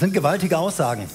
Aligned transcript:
Das 0.00 0.06
sind 0.06 0.14
gewaltige 0.14 0.56
Aussagen. 0.56 1.06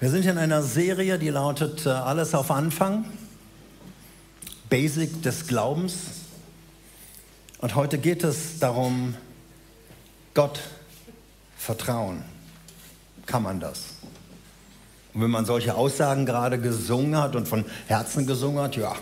Wir 0.00 0.08
sind 0.08 0.24
in 0.24 0.38
einer 0.38 0.62
Serie, 0.62 1.18
die 1.18 1.28
lautet 1.28 1.84
äh, 1.84 1.90
Alles 1.90 2.34
auf 2.34 2.50
Anfang, 2.50 3.04
Basic 4.70 5.20
des 5.20 5.46
Glaubens. 5.46 5.94
Und 7.58 7.74
heute 7.74 7.98
geht 7.98 8.24
es 8.24 8.58
darum, 8.60 9.14
Gott 10.32 10.60
vertrauen. 11.58 12.24
Kann 13.26 13.42
man 13.42 13.60
das? 13.60 13.96
Und 15.12 15.20
wenn 15.20 15.30
man 15.30 15.44
solche 15.44 15.74
Aussagen 15.74 16.24
gerade 16.24 16.58
gesungen 16.58 17.18
hat 17.18 17.36
und 17.36 17.46
von 17.46 17.66
Herzen 17.88 18.26
gesungen 18.26 18.64
hat, 18.64 18.76
ja. 18.76 18.96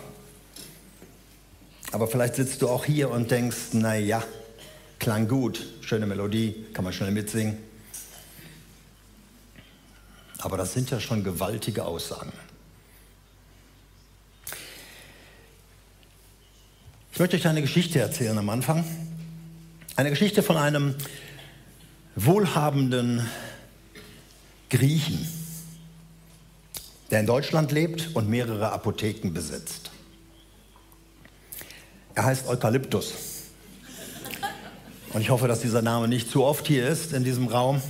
Aber 1.92 2.08
vielleicht 2.08 2.34
sitzt 2.34 2.60
du 2.60 2.68
auch 2.68 2.84
hier 2.84 3.08
und 3.08 3.30
denkst, 3.30 3.68
na 3.74 3.94
ja, 3.94 4.24
klang 5.02 5.26
gut, 5.26 5.66
schöne 5.80 6.06
Melodie, 6.06 6.64
kann 6.72 6.84
man 6.84 6.92
schnell 6.92 7.10
mitsingen. 7.10 7.58
Aber 10.38 10.56
das 10.56 10.72
sind 10.72 10.90
ja 10.90 11.00
schon 11.00 11.24
gewaltige 11.24 11.84
Aussagen. 11.84 12.32
Ich 17.12 17.18
möchte 17.18 17.36
euch 17.36 17.48
eine 17.48 17.62
Geschichte 17.62 17.98
erzählen 17.98 18.38
am 18.38 18.48
Anfang. 18.48 18.84
Eine 19.96 20.10
Geschichte 20.10 20.40
von 20.40 20.56
einem 20.56 20.94
wohlhabenden 22.14 23.28
Griechen, 24.70 25.26
der 27.10 27.18
in 27.18 27.26
Deutschland 27.26 27.72
lebt 27.72 28.14
und 28.14 28.30
mehrere 28.30 28.70
Apotheken 28.70 29.32
besitzt. 29.32 29.90
Er 32.14 32.24
heißt 32.24 32.46
Eukalyptus. 32.46 33.31
Und 35.12 35.20
ich 35.20 35.30
hoffe, 35.30 35.46
dass 35.46 35.60
dieser 35.60 35.82
Name 35.82 36.08
nicht 36.08 36.30
zu 36.30 36.44
oft 36.44 36.66
hier 36.66 36.88
ist 36.88 37.12
in 37.12 37.22
diesem 37.22 37.48
Raum. 37.48 37.82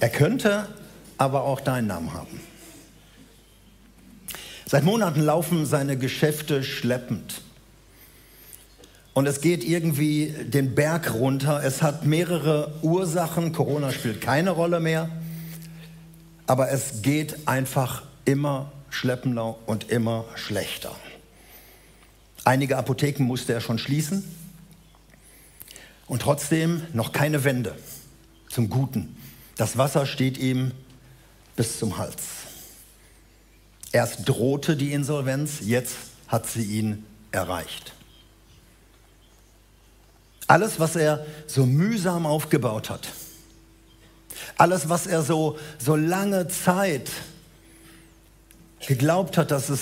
Er 0.00 0.08
könnte 0.08 0.66
aber 1.18 1.44
auch 1.44 1.60
deinen 1.60 1.86
Namen 1.86 2.14
haben. 2.14 2.40
Seit 4.66 4.84
Monaten 4.84 5.20
laufen 5.20 5.66
seine 5.66 5.98
Geschäfte 5.98 6.64
schleppend. 6.64 7.42
Und 9.12 9.26
es 9.26 9.42
geht 9.42 9.62
irgendwie 9.62 10.28
den 10.28 10.74
Berg 10.74 11.12
runter. 11.12 11.62
Es 11.62 11.82
hat 11.82 12.06
mehrere 12.06 12.72
Ursachen. 12.80 13.52
Corona 13.52 13.92
spielt 13.92 14.22
keine 14.22 14.52
Rolle 14.52 14.80
mehr. 14.80 15.10
Aber 16.46 16.70
es 16.70 17.02
geht 17.02 17.46
einfach 17.46 18.04
immer 18.24 18.72
schleppender 18.88 19.56
und 19.66 19.90
immer 19.90 20.24
schlechter. 20.34 20.96
Einige 22.44 22.78
Apotheken 22.78 23.24
musste 23.24 23.52
er 23.52 23.60
schon 23.60 23.78
schließen. 23.78 24.24
Und 26.12 26.20
trotzdem 26.20 26.82
noch 26.92 27.12
keine 27.12 27.42
Wende 27.42 27.74
zum 28.50 28.68
Guten. 28.68 29.16
Das 29.56 29.78
Wasser 29.78 30.04
steht 30.04 30.36
ihm 30.36 30.72
bis 31.56 31.78
zum 31.78 31.96
Hals. 31.96 32.16
Erst 33.92 34.28
drohte 34.28 34.76
die 34.76 34.92
Insolvenz, 34.92 35.60
jetzt 35.62 35.96
hat 36.28 36.46
sie 36.46 36.64
ihn 36.64 37.06
erreicht. 37.30 37.94
Alles, 40.48 40.78
was 40.78 40.96
er 40.96 41.24
so 41.46 41.64
mühsam 41.64 42.26
aufgebaut 42.26 42.90
hat, 42.90 43.08
alles, 44.58 44.90
was 44.90 45.06
er 45.06 45.22
so, 45.22 45.58
so 45.78 45.96
lange 45.96 46.46
Zeit 46.48 47.10
geglaubt 48.86 49.38
hat, 49.38 49.50
dass 49.50 49.70
es 49.70 49.80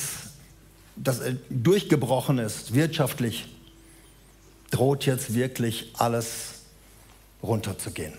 dass 0.95 1.19
er 1.19 1.33
durchgebrochen 1.49 2.39
ist 2.39 2.73
wirtschaftlich, 2.73 3.49
droht 4.71 5.07
jetzt 5.07 5.35
wirklich 5.35 5.93
alles 5.99 6.61
runterzugehen. 7.43 8.15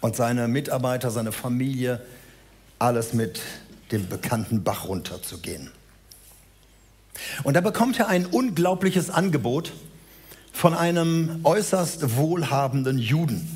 Und 0.00 0.16
seine 0.16 0.48
Mitarbeiter, 0.48 1.10
seine 1.10 1.32
Familie, 1.32 2.00
alles 2.78 3.12
mit 3.12 3.40
dem 3.92 4.08
bekannten 4.08 4.62
Bach 4.62 4.86
runterzugehen. 4.86 5.70
Und 7.42 7.54
da 7.54 7.60
bekommt 7.60 7.98
er 7.98 8.08
ein 8.08 8.26
unglaubliches 8.26 9.10
Angebot 9.10 9.72
von 10.52 10.74
einem 10.74 11.40
äußerst 11.44 12.16
wohlhabenden 12.16 12.98
Juden, 12.98 13.48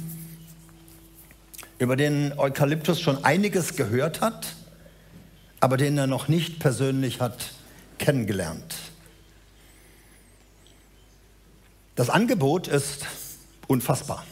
über 1.79 1.97
den 1.97 2.39
Eukalyptus 2.39 3.01
schon 3.01 3.25
einiges 3.25 3.77
gehört 3.77 4.21
hat, 4.21 4.55
aber 5.61 5.77
den 5.77 5.97
er 5.99 6.07
noch 6.07 6.29
nicht 6.29 6.59
persönlich 6.61 7.21
hat 7.21 7.53
kennengelernt. 7.99 8.75
Das 11.97 12.11
Angebot 12.11 12.67
ist 12.67 13.07
unfassbar. 13.69 14.25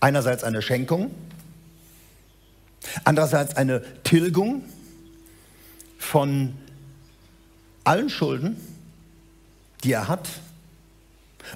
Einerseits 0.00 0.42
eine 0.42 0.62
Schenkung, 0.62 1.10
andererseits 3.04 3.56
eine 3.56 3.82
Tilgung 4.02 4.64
von 5.98 6.54
allen 7.84 8.08
Schulden, 8.08 8.56
die 9.84 9.92
er 9.92 10.08
hat, 10.08 10.28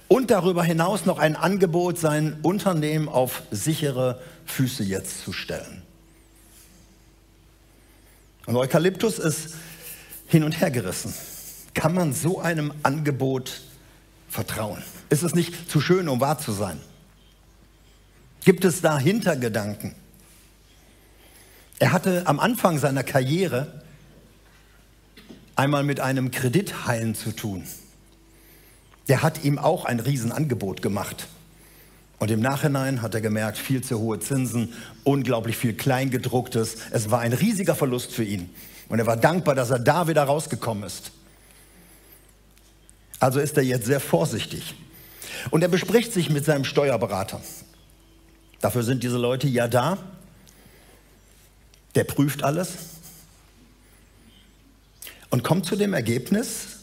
und 0.09 0.31
darüber 0.31 0.65
hinaus 0.65 1.07
noch 1.07 1.19
ein 1.19 1.37
Angebot, 1.37 1.99
sein 1.99 2.39
Unternehmen 2.43 3.09
auf 3.09 3.43
sichere 3.51 4.21
Füße 4.47 4.83
jetzt 4.83 5.25
zu 5.25 5.33
stellen. 5.33 5.83
Und 8.47 8.57
Eukalyptus 8.57 9.19
ist 9.19 9.55
hin 10.27 10.45
und 10.45 10.61
her 10.61 10.71
gerissen. 10.71 11.15
Kann 11.73 11.95
man 11.95 12.13
so 12.13 12.41
einem 12.41 12.73
Angebot 12.83 13.63
vertrauen? 14.29 14.83
Ist 15.11 15.23
es 15.23 15.35
nicht 15.35 15.71
zu 15.71 15.81
schön, 15.81 16.09
um 16.09 16.21
wahr 16.21 16.39
zu 16.39 16.53
sein? 16.53 16.81
Gibt 18.45 18.65
es 18.65 18.81
da 18.81 18.99
Hintergedanken? 18.99 19.95
Er 21.79 21.93
hatte 21.93 22.27
am 22.27 22.41
Anfang 22.41 22.79
seiner 22.79 23.03
Karriere 23.03 23.83
einmal 25.57 25.83
mit 25.83 26.01
einem 26.01 26.31
Kredithain 26.31 27.15
zu 27.15 27.33
tun. 27.33 27.65
Der 29.09 29.23
hat 29.23 29.45
ihm 29.45 29.59
auch 29.59 29.85
ein 29.85 30.01
Riesenangebot 30.01 30.83
gemacht. 30.83 31.29
Und 32.19 32.31
im 32.31 32.41
Nachhinein 32.41 33.03
hat 33.03 33.15
er 33.15 33.21
gemerkt, 33.21 33.59
viel 33.59 33.83
zu 33.83 33.99
hohe 33.99 34.19
Zinsen, 34.19 34.73
unglaublich 35.03 35.57
viel 35.57 35.75
Kleingedrucktes. 35.75 36.77
Es 36.91 37.11
war 37.11 37.21
ein 37.21 37.33
riesiger 37.33 37.75
Verlust 37.75 38.13
für 38.13 38.25
ihn. 38.25 38.51
Und 38.89 38.99
er 38.99 39.07
war 39.07 39.17
dankbar, 39.17 39.55
dass 39.55 39.71
er 39.71 39.79
da 39.79 40.09
wieder 40.09 40.23
rausgekommen 40.23 40.85
ist. 40.85 41.13
Also 43.19 43.41
ist 43.41 43.57
er 43.57 43.63
jetzt 43.63 43.87
sehr 43.87 44.01
vorsichtig. 44.01 44.75
Und 45.51 45.63
er 45.63 45.69
bespricht 45.69 46.13
sich 46.13 46.31
mit 46.31 46.45
seinem 46.45 46.65
Steuerberater. 46.65 47.41
Dafür 48.61 48.83
sind 48.83 49.03
diese 49.03 49.19
Leute 49.19 49.47
ja 49.47 49.69
da. 49.69 49.99
Der 51.95 52.05
prüft 52.05 52.43
alles 52.43 52.95
und 55.35 55.43
kommt 55.43 55.67
zu 55.67 55.75
dem 55.75 55.95
Ergebnis, 55.95 56.79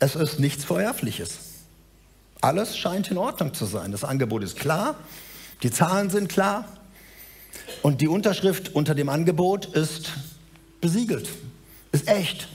es 0.00 0.16
ist 0.16 0.40
nichts 0.40 0.64
Verwerfliches. 0.64 1.38
Alles 2.40 2.76
scheint 2.76 3.08
in 3.10 3.16
Ordnung 3.16 3.54
zu 3.54 3.66
sein. 3.66 3.92
Das 3.92 4.02
Angebot 4.02 4.42
ist 4.42 4.56
klar, 4.56 4.96
die 5.62 5.70
Zahlen 5.70 6.10
sind 6.10 6.28
klar 6.28 6.66
und 7.82 8.00
die 8.00 8.08
Unterschrift 8.08 8.74
unter 8.74 8.96
dem 8.96 9.08
Angebot 9.08 9.66
ist 9.66 10.10
besiegelt, 10.80 11.28
ist 11.92 12.08
echt. 12.08 12.48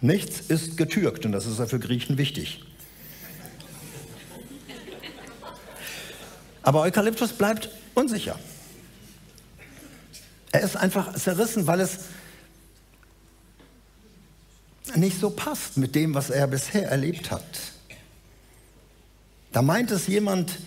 Nichts 0.00 0.40
ist 0.48 0.76
getürkt 0.76 1.24
und 1.24 1.32
das 1.32 1.46
ist 1.46 1.58
ja 1.58 1.66
für 1.66 1.78
Griechen 1.78 2.18
wichtig. 2.18 2.62
Aber 6.62 6.82
Eukalyptus 6.82 7.32
bleibt 7.32 7.70
unsicher. 7.94 8.38
Er 10.52 10.62
ist 10.62 10.76
einfach 10.76 11.14
zerrissen, 11.14 11.66
weil 11.66 11.80
es 11.80 12.00
nicht 14.94 15.20
so 15.20 15.30
passt 15.30 15.76
mit 15.76 15.94
dem, 15.94 16.14
was 16.14 16.30
er 16.30 16.46
bisher 16.46 16.88
erlebt 16.88 17.30
hat. 17.30 17.44
Da 19.52 19.62
meint 19.62 19.90
es 19.90 20.06
jemand 20.06 20.58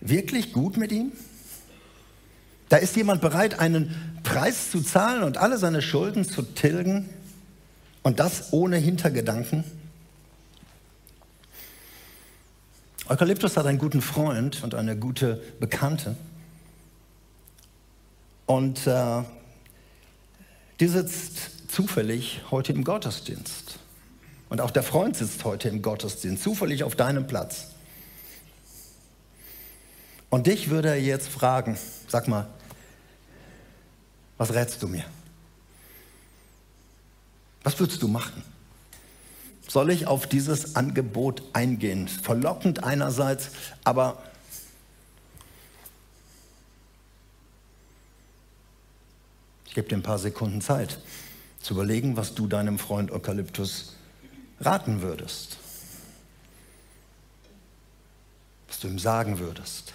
wirklich 0.00 0.52
gut 0.52 0.76
mit 0.76 0.92
ihm? 0.92 1.12
Da 2.68 2.78
ist 2.78 2.96
jemand 2.96 3.20
bereit, 3.20 3.58
einen 3.58 4.20
Preis 4.22 4.70
zu 4.70 4.80
zahlen 4.80 5.22
und 5.24 5.36
alle 5.36 5.58
seine 5.58 5.82
Schulden 5.82 6.24
zu 6.24 6.42
tilgen? 6.42 7.08
Und 8.02 8.20
das 8.20 8.52
ohne 8.52 8.76
Hintergedanken. 8.76 9.64
Eukalyptus 13.08 13.56
hat 13.56 13.66
einen 13.66 13.78
guten 13.78 14.02
Freund 14.02 14.62
und 14.64 14.74
eine 14.74 14.96
gute 14.96 15.42
Bekannte. 15.60 16.16
Und 18.46 18.86
äh, 18.86 19.22
die 20.80 20.88
sitzt 20.88 21.70
zufällig 21.70 22.40
heute 22.50 22.72
im 22.72 22.84
Gottesdienst. 22.84 23.78
Und 24.48 24.60
auch 24.60 24.70
der 24.70 24.82
Freund 24.82 25.16
sitzt 25.16 25.44
heute 25.44 25.68
im 25.68 25.80
Gottesdienst, 25.80 26.42
zufällig 26.42 26.84
auf 26.84 26.96
deinem 26.96 27.26
Platz. 27.26 27.68
Und 30.28 30.46
dich 30.46 30.70
würde 30.70 30.88
er 30.88 31.00
jetzt 31.00 31.28
fragen, 31.28 31.78
sag 32.08 32.28
mal, 32.28 32.46
was 34.38 34.52
rätst 34.54 34.82
du 34.82 34.88
mir? 34.88 35.04
Was 37.62 37.78
würdest 37.78 38.02
du 38.02 38.08
machen? 38.08 38.42
soll 39.72 39.90
ich 39.90 40.06
auf 40.06 40.26
dieses 40.26 40.76
Angebot 40.76 41.42
eingehen? 41.54 42.06
Verlockend 42.06 42.84
einerseits, 42.84 43.52
aber 43.84 44.22
ich 49.66 49.72
gebe 49.72 49.88
dir 49.88 49.96
ein 49.96 50.02
paar 50.02 50.18
Sekunden 50.18 50.60
Zeit 50.60 50.98
zu 51.62 51.72
überlegen, 51.72 52.18
was 52.18 52.34
du 52.34 52.48
deinem 52.48 52.78
Freund 52.78 53.10
Eukalyptus 53.10 53.96
raten 54.60 55.00
würdest. 55.00 55.56
Was 58.68 58.78
du 58.78 58.88
ihm 58.88 58.98
sagen 58.98 59.38
würdest. 59.38 59.94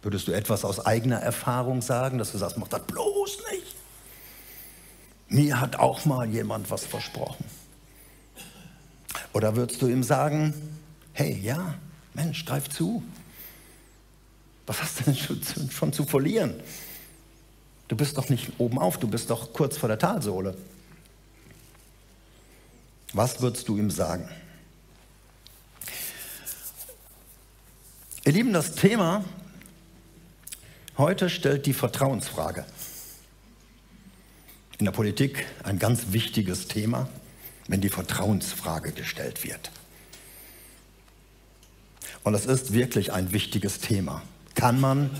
Würdest 0.00 0.28
du 0.28 0.32
etwas 0.32 0.64
aus 0.64 0.80
eigener 0.86 1.18
Erfahrung 1.18 1.82
sagen, 1.82 2.16
dass 2.16 2.32
du 2.32 2.38
sagst, 2.38 2.56
mach 2.56 2.68
das 2.68 2.86
bloß 2.86 3.38
nicht? 3.52 3.75
Mir 5.28 5.60
hat 5.60 5.76
auch 5.76 6.04
mal 6.04 6.28
jemand 6.28 6.70
was 6.70 6.84
versprochen. 6.84 7.44
Oder 9.32 9.56
würdest 9.56 9.82
du 9.82 9.88
ihm 9.88 10.02
sagen, 10.02 10.54
hey, 11.12 11.38
ja, 11.42 11.74
Mensch, 12.14 12.44
greif 12.44 12.68
zu. 12.68 13.02
Was 14.66 14.82
hast 14.82 15.00
du 15.00 15.04
denn 15.04 15.16
schon, 15.16 15.70
schon 15.70 15.92
zu 15.92 16.04
verlieren? 16.04 16.54
Du 17.88 17.96
bist 17.96 18.18
doch 18.18 18.28
nicht 18.28 18.52
oben 18.58 18.78
auf, 18.78 18.98
du 18.98 19.08
bist 19.08 19.30
doch 19.30 19.52
kurz 19.52 19.76
vor 19.76 19.88
der 19.88 19.98
Talsohle. 19.98 20.56
Was 23.12 23.40
würdest 23.40 23.68
du 23.68 23.76
ihm 23.76 23.90
sagen? 23.90 24.28
Ihr 28.24 28.32
Lieben, 28.32 28.52
das 28.52 28.74
Thema 28.74 29.24
heute 30.98 31.30
stellt 31.30 31.66
die 31.66 31.72
Vertrauensfrage. 31.72 32.64
In 34.78 34.84
der 34.84 34.92
Politik 34.92 35.46
ein 35.64 35.78
ganz 35.78 36.08
wichtiges 36.10 36.68
Thema, 36.68 37.08
wenn 37.68 37.80
die 37.80 37.88
Vertrauensfrage 37.88 38.92
gestellt 38.92 39.44
wird. 39.44 39.70
Und 42.24 42.32
das 42.32 42.46
ist 42.46 42.72
wirklich 42.72 43.12
ein 43.12 43.32
wichtiges 43.32 43.80
Thema. 43.80 44.22
Kann 44.54 44.80
man 44.80 45.10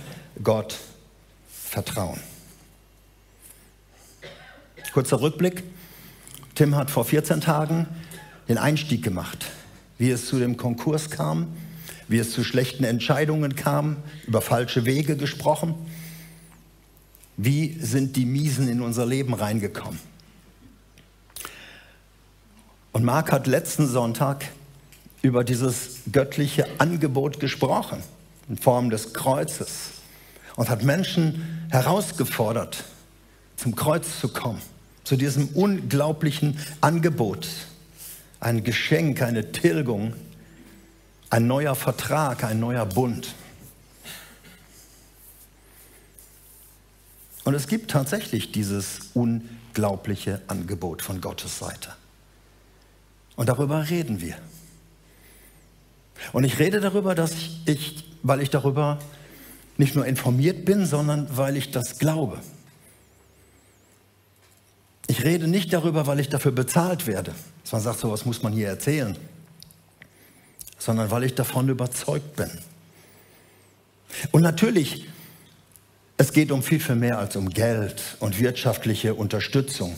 Gott 0.42 0.78
vertrauen? 1.48 2.20
Kurzer 4.96 5.20
Rückblick. 5.20 5.62
Tim 6.54 6.74
hat 6.74 6.90
vor 6.90 7.04
14 7.04 7.42
Tagen 7.42 7.86
den 8.48 8.56
Einstieg 8.56 9.04
gemacht, 9.04 9.44
wie 9.98 10.08
es 10.08 10.24
zu 10.24 10.38
dem 10.38 10.56
Konkurs 10.56 11.10
kam, 11.10 11.48
wie 12.08 12.16
es 12.16 12.32
zu 12.32 12.42
schlechten 12.42 12.82
Entscheidungen 12.82 13.56
kam, 13.56 13.98
über 14.26 14.40
falsche 14.40 14.86
Wege 14.86 15.18
gesprochen. 15.18 15.74
Wie 17.36 17.78
sind 17.80 18.16
die 18.16 18.24
Miesen 18.24 18.68
in 18.68 18.80
unser 18.80 19.06
Leben 19.06 19.34
reingekommen? 19.34 20.00
Und 22.92 23.04
Marc 23.04 23.30
hat 23.32 23.46
letzten 23.46 23.86
Sonntag 23.86 24.46
über 25.20 25.44
dieses 25.44 25.98
göttliche 26.10 26.66
Angebot 26.78 27.40
gesprochen, 27.40 28.02
in 28.48 28.56
Form 28.56 28.90
des 28.90 29.12
Kreuzes, 29.12 29.90
und 30.56 30.70
hat 30.70 30.82
Menschen 30.82 31.66
herausgefordert, 31.70 32.84
zum 33.56 33.74
Kreuz 33.74 34.20
zu 34.20 34.28
kommen 34.28 34.62
zu 35.06 35.16
diesem 35.16 35.48
unglaublichen 35.50 36.58
Angebot. 36.80 37.46
Ein 38.40 38.64
Geschenk, 38.64 39.22
eine 39.22 39.52
Tilgung, 39.52 40.14
ein 41.30 41.46
neuer 41.46 41.76
Vertrag, 41.76 42.42
ein 42.42 42.58
neuer 42.58 42.84
Bund. 42.84 43.34
Und 47.46 47.54
es 47.54 47.68
gibt 47.68 47.92
tatsächlich 47.92 48.50
dieses 48.50 49.10
unglaubliche 49.14 50.42
Angebot 50.48 51.00
von 51.00 51.20
Gottes 51.20 51.60
Seite. 51.60 51.94
Und 53.36 53.48
darüber 53.48 53.88
reden 53.88 54.20
wir. 54.20 54.34
Und 56.32 56.42
ich 56.42 56.58
rede 56.58 56.80
darüber, 56.80 57.14
dass 57.14 57.34
ich, 57.66 58.04
weil 58.24 58.42
ich 58.42 58.50
darüber 58.50 58.98
nicht 59.76 59.94
nur 59.94 60.04
informiert 60.06 60.64
bin, 60.64 60.86
sondern 60.86 61.36
weil 61.36 61.56
ich 61.56 61.70
das 61.70 62.00
glaube. 62.00 62.40
Ich 65.06 65.22
rede 65.22 65.46
nicht 65.46 65.72
darüber, 65.72 66.08
weil 66.08 66.18
ich 66.18 66.28
dafür 66.28 66.50
bezahlt 66.50 67.06
werde. 67.06 67.32
Dass 67.62 67.70
man 67.70 67.80
sagt, 67.80 68.00
so 68.00 68.10
was 68.10 68.24
muss 68.24 68.42
man 68.42 68.54
hier 68.54 68.66
erzählen. 68.66 69.16
Sondern 70.78 71.12
weil 71.12 71.22
ich 71.22 71.36
davon 71.36 71.68
überzeugt 71.68 72.34
bin. 72.34 72.50
Und 74.32 74.42
natürlich, 74.42 75.06
es 76.16 76.32
geht 76.32 76.50
um 76.50 76.62
viel, 76.62 76.80
viel 76.80 76.94
mehr 76.94 77.18
als 77.18 77.36
um 77.36 77.50
Geld 77.50 78.02
und 78.20 78.38
wirtschaftliche 78.40 79.14
Unterstützung. 79.14 79.94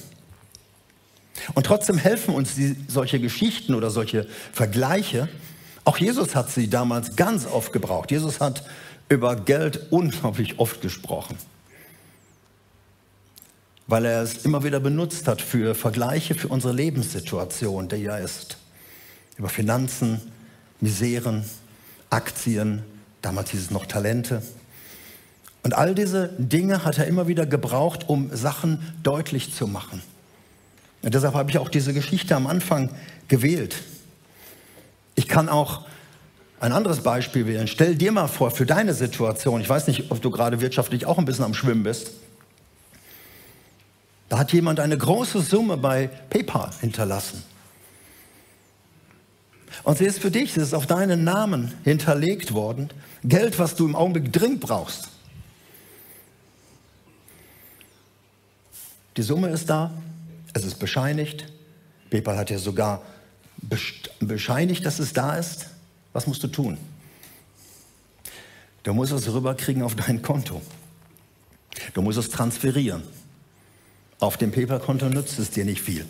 Und 1.54 1.66
trotzdem 1.66 1.98
helfen 1.98 2.34
uns 2.34 2.56
die, 2.56 2.76
solche 2.88 3.20
Geschichten 3.20 3.74
oder 3.74 3.90
solche 3.90 4.26
Vergleiche. 4.52 5.28
Auch 5.84 5.98
Jesus 5.98 6.34
hat 6.34 6.50
sie 6.50 6.68
damals 6.68 7.16
ganz 7.16 7.46
oft 7.46 7.72
gebraucht. 7.72 8.10
Jesus 8.10 8.40
hat 8.40 8.64
über 9.08 9.36
Geld 9.36 9.86
unglaublich 9.90 10.58
oft 10.58 10.80
gesprochen 10.80 11.36
weil 13.88 14.04
er 14.04 14.22
es 14.22 14.44
immer 14.44 14.62
wieder 14.62 14.80
benutzt 14.80 15.26
hat 15.26 15.40
für 15.40 15.74
Vergleiche 15.74 16.34
für 16.34 16.48
unsere 16.48 16.74
Lebenssituation, 16.74 17.88
der 17.88 17.98
ja 17.98 18.18
ist. 18.18 18.58
Über 19.38 19.48
Finanzen, 19.48 20.20
Miseren, 20.80 21.44
Aktien, 22.10 22.82
damals 23.22 23.50
hieß 23.50 23.60
es 23.62 23.70
noch 23.70 23.86
Talente. 23.86 24.42
Und 25.62 25.74
all 25.74 25.94
diese 25.94 26.30
Dinge 26.38 26.84
hat 26.84 26.98
er 26.98 27.06
immer 27.06 27.28
wieder 27.28 27.46
gebraucht, 27.46 28.08
um 28.08 28.34
Sachen 28.34 28.94
deutlich 29.02 29.54
zu 29.54 29.66
machen. 29.66 30.02
Und 31.02 31.14
deshalb 31.14 31.34
habe 31.34 31.50
ich 31.50 31.58
auch 31.58 31.68
diese 31.68 31.92
Geschichte 31.92 32.34
am 32.36 32.46
Anfang 32.46 32.90
gewählt. 33.28 33.76
Ich 35.14 35.28
kann 35.28 35.48
auch 35.48 35.82
ein 36.60 36.72
anderes 36.72 37.02
Beispiel 37.02 37.46
wählen. 37.46 37.68
Stell 37.68 37.94
dir 37.94 38.12
mal 38.12 38.28
vor, 38.28 38.50
für 38.50 38.66
deine 38.66 38.94
Situation, 38.94 39.60
ich 39.60 39.68
weiß 39.68 39.86
nicht, 39.86 40.10
ob 40.10 40.20
du 40.20 40.30
gerade 40.30 40.60
wirtschaftlich 40.60 41.06
auch 41.06 41.18
ein 41.18 41.24
bisschen 41.24 41.44
am 41.44 41.54
Schwimmen 41.54 41.82
bist, 41.82 42.12
da 44.28 44.38
hat 44.38 44.52
jemand 44.52 44.80
eine 44.80 44.98
große 44.98 45.40
Summe 45.40 45.76
bei 45.76 46.08
PayPal 46.28 46.70
hinterlassen. 46.80 47.42
Und 49.84 49.98
sie 49.98 50.04
ist 50.04 50.18
für 50.18 50.30
dich, 50.30 50.52
sie 50.52 50.60
ist 50.60 50.74
auf 50.74 50.86
deinen 50.86 51.24
Namen 51.24 51.72
hinterlegt 51.84 52.52
worden. 52.52 52.90
Geld, 53.24 53.58
was 53.58 53.74
du 53.74 53.86
im 53.86 53.96
Augenblick 53.96 54.32
dringend 54.32 54.60
brauchst. 54.60 55.08
Die 59.18 59.24
Summe 59.24 59.48
ist 59.48 59.68
da, 59.68 59.90
es 60.52 60.64
ist 60.64 60.78
bescheinigt. 60.78 61.52
PayPal 62.08 62.36
hat 62.36 62.50
ja 62.50 62.58
sogar 62.58 63.02
bescheinigt, 64.20 64.86
dass 64.86 65.00
es 65.00 65.12
da 65.12 65.36
ist. 65.36 65.66
Was 66.12 66.28
musst 66.28 66.44
du 66.44 66.46
tun? 66.46 66.78
Du 68.84 68.94
musst 68.94 69.10
es 69.10 69.26
rüberkriegen 69.26 69.82
auf 69.82 69.96
dein 69.96 70.22
Konto. 70.22 70.62
Du 71.94 72.02
musst 72.02 72.16
es 72.16 72.30
transferieren. 72.30 73.02
Auf 74.20 74.36
dem 74.36 74.52
PayPal-Konto 74.52 75.08
nützt 75.08 75.40
es 75.40 75.50
dir 75.50 75.64
nicht 75.64 75.82
viel, 75.82 76.06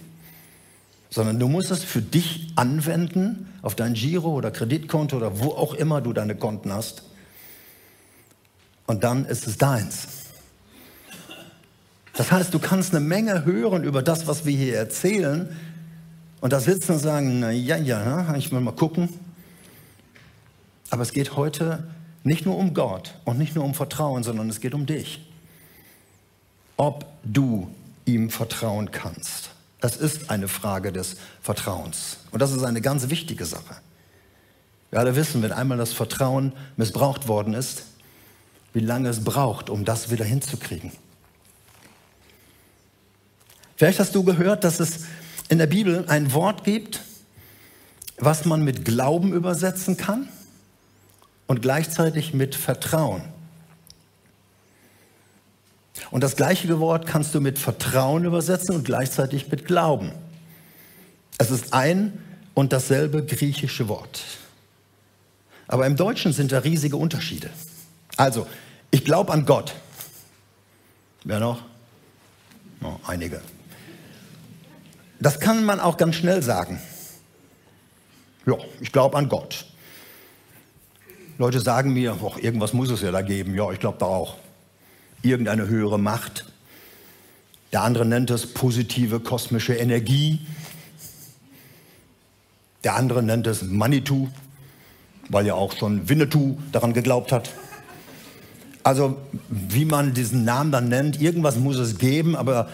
sondern 1.09 1.41
du 1.41 1.49
musst 1.49 1.71
es 1.71 1.85
für 1.85 2.03
dich 2.03 2.53
anwenden, 2.57 3.49
auf 3.63 3.75
dein 3.75 3.95
Giro 3.95 4.35
oder 4.35 4.51
Kreditkonto 4.51 5.17
oder 5.17 5.41
wo 5.41 5.53
auch 5.53 5.73
immer 5.73 6.03
du 6.03 6.13
deine 6.13 6.37
Konten 6.37 6.75
hast. 6.75 7.05
Und 8.87 9.03
dann 9.03 9.25
ist 9.25 9.47
es 9.47 9.57
deins. 9.57 10.18
Das 12.19 12.33
heißt, 12.33 12.53
du 12.53 12.59
kannst 12.59 12.93
eine 12.93 12.99
Menge 12.99 13.45
hören 13.45 13.85
über 13.85 14.03
das, 14.03 14.27
was 14.27 14.45
wir 14.45 14.57
hier 14.57 14.77
erzählen 14.77 15.57
und 16.41 16.53
da 16.53 16.59
sitzen 16.59 16.95
und 16.95 16.99
sagen, 16.99 17.39
na 17.39 17.53
ja, 17.53 17.77
ja, 17.77 18.35
ich 18.35 18.51
will 18.51 18.59
mal 18.59 18.73
gucken. 18.73 19.09
Aber 20.91 21.03
es 21.03 21.13
geht 21.13 21.37
heute 21.37 21.85
nicht 22.25 22.45
nur 22.45 22.57
um 22.57 22.75
Gott 22.75 23.15
und 23.25 23.39
nicht 23.39 23.55
nur 23.55 23.65
um 23.65 23.73
Vertrauen, 23.73 24.25
sondern 24.25 24.51
es 24.51 24.59
geht 24.59 24.75
um 24.75 24.85
dich. 24.85 25.31
Ob 26.77 27.07
du 27.23 27.71
ihm 28.05 28.31
vertrauen 28.31 28.91
kannst. 28.91 29.51
Das 29.81 29.97
ist 29.97 30.29
eine 30.29 30.49
Frage 30.49 30.91
des 30.91 31.19
Vertrauens. 31.41 32.17
Und 32.33 32.43
das 32.43 32.51
ist 32.51 32.65
eine 32.65 32.81
ganz 32.81 33.11
wichtige 33.11 33.45
Sache. 33.45 33.77
Wir 34.91 34.99
alle 34.99 35.15
wissen, 35.15 35.41
wenn 35.43 35.53
einmal 35.53 35.79
das 35.79 35.93
Vertrauen 35.93 36.51
missbraucht 36.77 37.29
worden 37.29 37.55
ist, 37.55 37.85
wie 38.73 38.81
lange 38.81 39.09
es 39.09 39.23
braucht, 39.23 39.71
um 39.71 39.85
das 39.85 40.11
wieder 40.11 40.25
hinzukriegen. 40.25 40.91
Vielleicht 43.79 44.01
hast 44.01 44.13
du 44.17 44.25
gehört, 44.25 44.65
dass 44.65 44.81
es 44.81 45.05
in 45.49 45.59
der 45.59 45.69
Bibel 45.69 46.05
ein 46.09 46.33
Wort 46.33 46.65
gibt, 46.65 47.01
was 48.17 48.45
man 48.45 48.65
mit 48.65 48.85
Glauben 48.85 49.33
übersetzen 49.33 49.97
kann 49.97 50.29
und 51.47 51.63
gleichzeitig 51.63 52.35
mit 52.35 52.57
Vertrauen. 52.57 53.23
Und 56.11 56.25
das 56.25 56.35
gleiche 56.35 56.81
Wort 56.81 57.07
kannst 57.07 57.37
du 57.37 57.41
mit 57.41 57.61
Vertrauen 57.61 58.25
übersetzen 58.25 58.75
und 58.75 58.85
gleichzeitig 58.85 59.49
mit 59.49 59.65
Glauben. 59.65 60.11
Es 61.39 61.53
ist 61.53 61.73
ein 61.73 62.19
und 62.55 62.73
dasselbe 62.73 63.25
griechische 63.25 63.87
Wort. 63.87 64.25
Aber 65.69 65.87
im 65.87 65.95
Deutschen 65.95 66.33
sind 66.33 66.51
da 66.51 66.59
riesige 66.59 66.97
Unterschiede. 66.97 67.49
Also, 68.17 68.49
ich 68.91 69.05
glaube 69.05 69.33
an 69.33 69.47
Gott. 69.47 69.77
Wer 71.23 71.39
noch? 71.39 71.63
Oh, 72.83 72.97
einige. 73.07 73.41
Das 75.21 75.41
kann 75.41 75.65
man 75.65 75.81
auch 75.81 75.97
ganz 75.97 76.17
schnell 76.17 76.43
sagen. 76.43 76.81
Ja, 78.47 78.57
ich 78.81 78.93
glaube 78.93 79.17
an 79.17 79.29
Gott. 79.29 79.67
Leute 81.39 81.61
sagen 81.61 81.93
mir, 81.93 82.17
oh, 82.21 82.35
irgendwas 82.41 82.73
muss 82.73 82.91
es 82.91 83.01
ja 83.01 83.13
da 83.13 83.23
geben. 83.23 83.55
Ja, 83.55 83.71
ich 83.71 83.79
glaube 83.79 83.99
da 83.99 84.07
auch. 84.07 84.37
Irgendeine 85.23 85.69
höhere 85.69 85.99
Macht. 85.99 86.47
Der 87.73 87.83
andere 87.83 88.05
nennt 88.05 88.31
es 88.31 88.47
positive 88.55 89.21
kosmische 89.21 89.75
Energie. 89.75 90.41
Der 92.85 92.97
andere 92.97 93.23
nennt 93.23 93.47
es 93.47 93.63
Manitou, 93.63 94.29
weil 95.29 95.47
ja 95.47 95.55
auch 95.55 95.77
schon 95.77 96.09
Winnetou 96.09 96.59
daran 96.73 96.93
geglaubt 96.93 97.33
hat. 97.33 97.51
Also 98.83 99.19
wie 99.49 99.85
man 99.85 100.15
diesen 100.15 100.45
Namen 100.45 100.73
dann 100.73 100.89
nennt, 100.89 101.21
irgendwas 101.21 101.57
muss 101.57 101.77
es 101.77 101.99
geben, 101.99 102.37
aber 102.37 102.71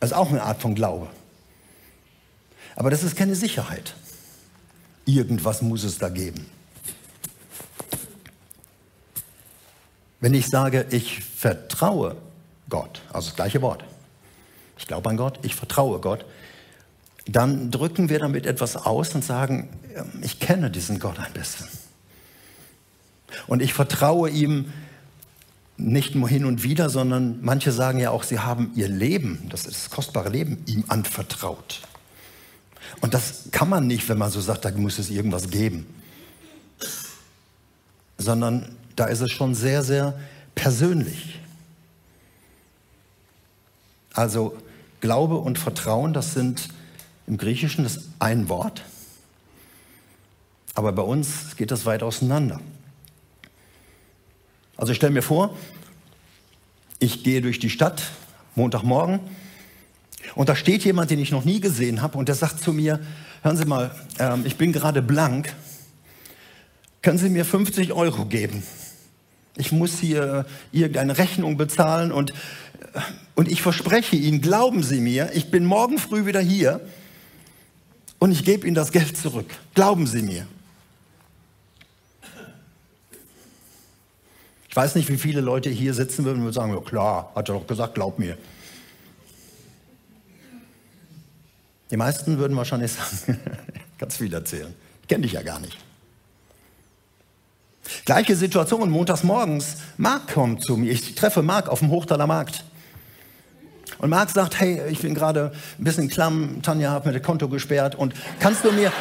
das 0.00 0.10
ist 0.10 0.16
auch 0.16 0.30
eine 0.30 0.42
Art 0.42 0.60
von 0.60 0.74
Glaube. 0.74 1.08
Aber 2.76 2.90
das 2.90 3.02
ist 3.02 3.16
keine 3.16 3.34
Sicherheit. 3.34 3.94
Irgendwas 5.04 5.62
muss 5.62 5.84
es 5.84 5.98
da 5.98 6.08
geben. 6.08 6.46
Wenn 10.20 10.34
ich 10.34 10.48
sage, 10.48 10.86
ich 10.90 11.22
vertraue 11.22 12.16
Gott, 12.68 13.02
also 13.12 13.28
das 13.28 13.36
gleiche 13.36 13.60
Wort, 13.60 13.84
ich 14.78 14.86
glaube 14.86 15.10
an 15.10 15.16
Gott, 15.16 15.38
ich 15.42 15.54
vertraue 15.54 16.00
Gott, 16.00 16.24
dann 17.26 17.70
drücken 17.70 18.08
wir 18.08 18.18
damit 18.18 18.46
etwas 18.46 18.76
aus 18.76 19.14
und 19.14 19.24
sagen, 19.24 19.68
ich 20.22 20.40
kenne 20.40 20.70
diesen 20.70 20.98
Gott 20.98 21.18
ein 21.18 21.32
bisschen. 21.32 21.68
Und 23.46 23.62
ich 23.62 23.74
vertraue 23.74 24.30
ihm 24.30 24.72
nicht 25.76 26.14
nur 26.14 26.28
hin 26.28 26.44
und 26.44 26.62
wieder, 26.62 26.88
sondern 26.88 27.38
manche 27.42 27.72
sagen 27.72 27.98
ja 27.98 28.10
auch, 28.10 28.22
sie 28.22 28.38
haben 28.38 28.70
ihr 28.76 28.88
Leben, 28.88 29.46
das 29.50 29.66
ist 29.66 29.84
das 29.84 29.90
kostbare 29.90 30.28
Leben, 30.28 30.62
ihm 30.66 30.84
anvertraut. 30.88 31.82
Und 33.00 33.14
das 33.14 33.44
kann 33.50 33.68
man 33.68 33.86
nicht, 33.86 34.08
wenn 34.08 34.18
man 34.18 34.30
so 34.30 34.40
sagt, 34.40 34.64
da 34.64 34.70
muss 34.70 34.98
es 34.98 35.10
irgendwas 35.10 35.50
geben. 35.50 35.86
Sondern 38.18 38.76
da 38.94 39.06
ist 39.06 39.20
es 39.20 39.32
schon 39.32 39.54
sehr, 39.54 39.82
sehr 39.82 40.18
persönlich. 40.54 41.40
Also 44.12 44.56
Glaube 45.00 45.36
und 45.36 45.58
Vertrauen, 45.58 46.12
das 46.12 46.34
sind 46.34 46.68
im 47.26 47.36
Griechischen 47.36 47.84
das 47.84 48.00
ein 48.20 48.48
Wort. 48.48 48.82
Aber 50.74 50.92
bei 50.92 51.02
uns 51.02 51.56
geht 51.56 51.70
das 51.70 51.84
weit 51.84 52.02
auseinander. 52.02 52.60
Also 54.76 54.92
ich 54.92 54.96
stelle 54.96 55.12
mir 55.12 55.22
vor, 55.22 55.56
ich 56.98 57.22
gehe 57.22 57.40
durch 57.40 57.58
die 57.58 57.70
Stadt, 57.70 58.02
Montagmorgen, 58.54 59.20
und 60.34 60.48
da 60.48 60.56
steht 60.56 60.84
jemand, 60.84 61.10
den 61.10 61.18
ich 61.18 61.30
noch 61.30 61.44
nie 61.44 61.60
gesehen 61.60 62.02
habe, 62.02 62.18
und 62.18 62.28
der 62.28 62.34
sagt 62.34 62.60
zu 62.60 62.72
mir, 62.72 63.00
hören 63.42 63.56
Sie 63.56 63.66
mal, 63.66 63.94
ähm, 64.18 64.42
ich 64.46 64.56
bin 64.56 64.72
gerade 64.72 65.02
blank, 65.02 65.54
können 67.02 67.18
Sie 67.18 67.28
mir 67.28 67.44
50 67.44 67.92
Euro 67.92 68.24
geben? 68.24 68.62
Ich 69.56 69.70
muss 69.70 69.98
hier 69.98 70.46
irgendeine 70.72 71.18
Rechnung 71.18 71.56
bezahlen 71.56 72.10
und, 72.10 72.30
äh, 72.30 72.34
und 73.34 73.48
ich 73.48 73.62
verspreche 73.62 74.16
Ihnen, 74.16 74.40
glauben 74.40 74.82
Sie 74.82 75.00
mir, 75.00 75.30
ich 75.34 75.50
bin 75.50 75.64
morgen 75.64 75.98
früh 75.98 76.26
wieder 76.26 76.40
hier 76.40 76.80
und 78.18 78.32
ich 78.32 78.44
gebe 78.44 78.66
Ihnen 78.66 78.74
das 78.74 78.90
Geld 78.90 79.16
zurück. 79.16 79.46
Glauben 79.74 80.06
Sie 80.06 80.22
mir. 80.22 80.46
Ich 84.74 84.76
weiß 84.76 84.96
nicht, 84.96 85.08
wie 85.08 85.18
viele 85.18 85.40
Leute 85.40 85.70
hier 85.70 85.94
sitzen 85.94 86.24
würden 86.24 86.44
und 86.44 86.52
sagen, 86.52 86.74
ja 86.74 86.80
klar, 86.80 87.30
hat 87.36 87.48
er 87.48 87.54
doch 87.54 87.66
gesagt, 87.68 87.94
glaub 87.94 88.18
mir. 88.18 88.36
Die 91.92 91.96
meisten 91.96 92.38
würden 92.38 92.56
wahrscheinlich 92.56 92.90
sagen, 92.90 93.38
ganz 93.98 94.16
viel 94.16 94.34
erzählen. 94.34 94.74
Ich 95.02 95.06
kenne 95.06 95.22
dich 95.22 95.30
ja 95.30 95.42
gar 95.42 95.60
nicht. 95.60 95.78
Gleiche 98.04 98.34
Situation, 98.34 98.90
montags 98.90 99.22
morgens. 99.22 99.76
Marc 99.96 100.34
kommt 100.34 100.64
zu 100.64 100.76
mir. 100.76 100.90
Ich 100.90 101.14
treffe 101.14 101.42
Marc 101.42 101.68
auf 101.68 101.78
dem 101.78 101.90
Hochtaler 101.90 102.26
Markt. 102.26 102.64
Und 103.98 104.10
Marc 104.10 104.30
sagt, 104.30 104.58
hey, 104.58 104.82
ich 104.90 104.98
bin 104.98 105.14
gerade 105.14 105.52
ein 105.78 105.84
bisschen 105.84 106.08
klamm, 106.08 106.62
Tanja 106.62 106.90
hat 106.90 107.06
mir 107.06 107.12
das 107.12 107.22
Konto 107.22 107.48
gesperrt 107.48 107.94
und 107.94 108.12
kannst 108.40 108.64
du 108.64 108.72
mir, 108.72 108.92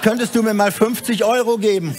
könntest 0.00 0.34
du 0.34 0.42
mir 0.42 0.54
mal 0.54 0.72
50 0.72 1.24
Euro 1.24 1.58
geben? 1.58 1.94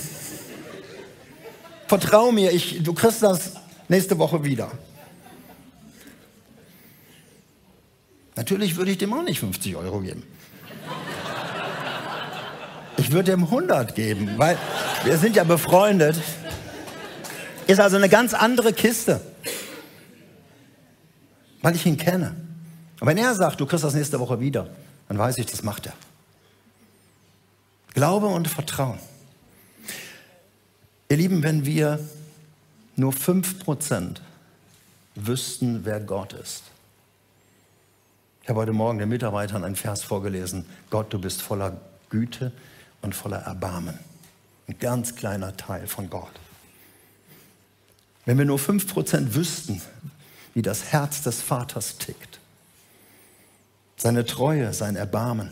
Vertrau 1.90 2.32
mir, 2.32 2.52
ich, 2.52 2.84
du 2.84 2.94
kriegst 2.94 3.24
das 3.24 3.54
nächste 3.88 4.20
Woche 4.20 4.44
wieder. 4.44 4.70
Natürlich 8.36 8.76
würde 8.76 8.92
ich 8.92 9.00
dem 9.00 9.12
auch 9.12 9.24
nicht 9.24 9.40
50 9.40 9.76
Euro 9.76 10.00
geben. 10.02 10.22
Ich 12.98 13.12
würde 13.12 13.32
ihm 13.32 13.46
100 13.46 13.96
geben, 13.96 14.38
weil 14.38 14.56
wir 15.04 15.18
sind 15.18 15.36
ja 15.36 15.44
befreundet. 15.44 16.16
Ist 17.66 17.80
also 17.80 17.96
eine 17.96 18.08
ganz 18.08 18.36
andere 18.36 18.72
Kiste, 18.72 19.20
weil 21.64 21.76
ich 21.76 21.88
ihn 21.88 21.98
kenne. 21.98 22.36
Und 23.00 23.08
wenn 23.08 23.18
er 23.18 23.34
sagt, 23.34 23.60
du 23.60 23.66
kriegst 23.66 23.84
das 23.84 23.96
nächste 23.96 24.20
Woche 24.20 24.40
wieder, 24.40 24.70
dann 25.08 25.18
weiß 25.18 25.40
ich, 25.40 25.48
das 25.48 25.64
macht 25.64 25.88
er. 25.88 25.94
Glaube 27.96 28.28
und 28.28 28.48
Vertrauen. 28.48 29.00
Ihr 31.12 31.18
Lieben, 31.18 31.42
wenn 31.42 31.66
wir 31.66 32.00
nur 32.96 33.12
5% 33.12 34.18
wüssten, 35.16 35.84
wer 35.84 36.00
Gott 36.00 36.34
ist. 36.34 36.66
Ich 38.44 38.50
habe 38.50 38.60
heute 38.60 38.74
Morgen 38.74 39.00
den 39.00 39.10
Mitarbeitern 39.10 39.64
einen 39.64 39.76
Vers 39.76 40.04
vorgelesen. 40.04 40.68
Gott, 40.92 41.12
du 41.12 41.20
bist 41.20 41.42
voller 41.42 41.82
Güte 42.12 42.52
und 43.02 43.16
voller 43.16 43.40
Erbarmen. 43.40 43.98
Ein 44.68 44.78
ganz 44.78 45.16
kleiner 45.16 45.58
Teil 45.58 45.88
von 45.88 46.12
Gott. 46.12 46.32
Wenn 48.26 48.38
wir 48.38 48.46
nur 48.46 48.60
5% 48.60 49.34
wüssten, 49.34 49.82
wie 50.54 50.62
das 50.62 50.92
Herz 50.92 51.24
des 51.24 51.42
Vaters 51.42 51.98
tickt, 51.98 52.40
seine 53.98 54.26
Treue, 54.26 54.74
sein 54.74 54.96
Erbarmen, 54.96 55.50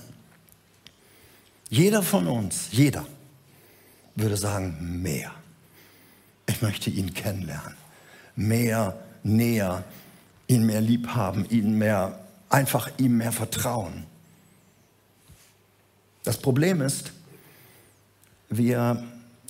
jeder 1.69 2.03
von 2.03 2.27
uns, 2.27 2.67
jeder, 2.71 3.07
würde 4.15 4.37
sagen, 4.37 5.01
mehr. 5.01 5.31
Ich 6.47 6.61
möchte 6.61 6.89
ihn 6.89 7.13
kennenlernen, 7.13 7.75
mehr, 8.35 8.97
näher, 9.23 9.83
ihn 10.47 10.65
mehr 10.65 10.81
lieb 10.81 11.09
haben, 11.09 11.45
ihn 11.49 11.77
mehr, 11.77 12.19
einfach 12.49 12.89
ihm 12.97 13.17
mehr 13.17 13.31
vertrauen. 13.31 14.05
Das 16.23 16.37
Problem 16.37 16.81
ist, 16.81 17.11
wir 18.49 19.03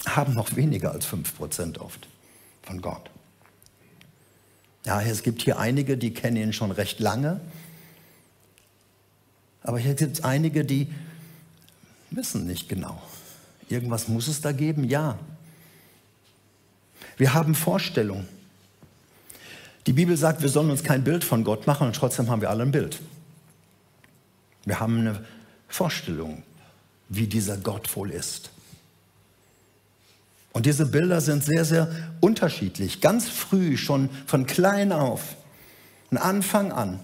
haben 0.06 0.34
noch 0.34 0.56
weniger 0.56 0.92
als 0.92 1.08
5% 1.08 1.80
oft 1.80 2.08
von 2.64 2.82
Gott. 2.82 3.10
Ja, 4.86 5.02
es 5.02 5.24
gibt 5.24 5.42
hier 5.42 5.60
einige, 5.60 5.98
die 5.98 6.14
kennen 6.14 6.38
ihn 6.38 6.54
schon 6.54 6.72
recht 6.72 7.00
lange. 7.00 7.42
Aber 9.62 9.80
hier 9.80 9.96
gibt 9.96 10.18
es 10.18 10.24
einige, 10.24 10.64
die 10.64 10.88
wissen 12.10 12.48
nicht 12.48 12.70
genau. 12.70 13.02
Irgendwas 13.68 14.08
muss 14.08 14.28
es 14.28 14.40
da 14.40 14.54
geben, 14.54 14.86
ja. 14.86 15.20
Wir 17.18 17.34
haben 17.34 17.56
Vorstellungen. 17.56 18.28
Die 19.88 19.94
Bibel 19.94 20.16
sagt, 20.16 20.42
wir 20.42 20.50
sollen 20.50 20.70
uns 20.70 20.84
kein 20.84 21.04
Bild 21.04 21.24
von 21.24 21.44
Gott 21.44 21.66
machen 21.66 21.88
und 21.88 21.96
trotzdem 21.96 22.30
haben 22.30 22.42
wir 22.42 22.50
alle 22.50 22.64
ein 22.64 22.72
Bild. 22.72 23.00
Wir 24.66 24.80
haben 24.80 25.00
eine 25.00 25.26
Vorstellung, 25.68 26.44
wie 27.10 27.26
dieser 27.28 27.58
Gott 27.58 27.96
wohl 27.96 28.12
ist. 28.12 28.52
Und 30.52 30.66
diese 30.66 30.86
Bilder 30.86 31.22
sind 31.22 31.44
sehr, 31.44 31.66
sehr 31.66 31.90
unterschiedlich. 32.20 33.02
Ganz 33.02 33.30
früh, 33.30 33.78
schon 33.78 34.10
von 34.26 34.46
klein 34.46 34.92
auf, 34.92 35.36
von 36.10 36.18
Anfang 36.18 36.72
an, 36.72 37.00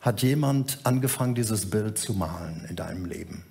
hat 0.00 0.22
jemand 0.22 0.78
angefangen, 0.84 1.34
dieses 1.34 1.68
Bild 1.68 1.98
zu 1.98 2.14
malen 2.14 2.64
in 2.68 2.76
deinem 2.76 3.04
Leben. 3.04 3.44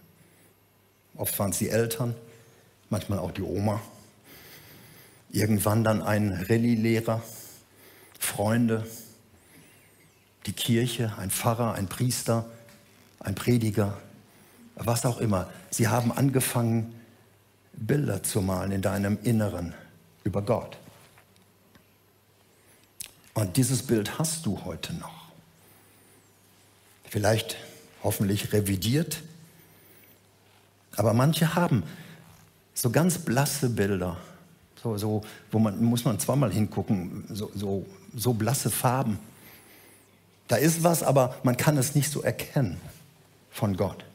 Oft 1.15 1.37
waren 1.37 1.51
es 1.51 1.59
die 1.59 1.69
Eltern, 1.69 2.15
manchmal 2.89 3.19
auch 3.19 3.31
die 3.31 3.41
Oma 3.41 3.81
Irgendwann 5.29 5.83
dann 5.83 6.01
ein 6.01 6.31
Rallye-Lehrer, 6.31 7.21
Freunde, 8.19 8.87
die 10.45 10.53
Kirche, 10.53 11.13
ein 11.17 11.29
Pfarrer, 11.29 11.73
ein 11.73 11.87
Priester, 11.87 12.45
ein 13.19 13.35
Prediger, 13.35 13.97
was 14.75 15.05
auch 15.05 15.19
immer. 15.19 15.49
Sie 15.69 15.87
haben 15.87 16.11
angefangen, 16.11 16.93
Bilder 17.73 18.23
zu 18.23 18.41
malen 18.41 18.71
in 18.71 18.81
deinem 18.81 19.19
Inneren 19.23 19.73
über 20.23 20.41
Gott. 20.41 20.77
Und 23.33 23.55
dieses 23.57 23.83
Bild 23.83 24.17
hast 24.17 24.45
du 24.47 24.63
heute 24.65 24.93
noch. 24.95 25.27
Vielleicht 27.07 27.57
hoffentlich 28.01 28.51
revidiert. 28.51 29.21
Aber 30.95 31.13
manche 31.13 31.53
haben 31.53 31.83
so 32.73 32.89
ganz 32.89 33.19
blasse 33.19 33.69
Bilder 33.69 34.17
so, 34.81 34.97
so, 34.97 35.23
wo 35.51 35.59
man 35.59 35.83
muss 35.83 36.05
man 36.05 36.19
zweimal 36.19 36.51
hingucken, 36.51 37.25
so, 37.29 37.51
so, 37.55 37.85
so 38.15 38.33
blasse 38.33 38.69
Farben. 38.69 39.19
Da 40.47 40.55
ist 40.55 40.83
was, 40.83 41.03
aber 41.03 41.35
man 41.43 41.57
kann 41.57 41.77
es 41.77 41.95
nicht 41.95 42.11
so 42.11 42.21
erkennen 42.21 42.79
von 43.51 43.75
Gott. 43.75 44.05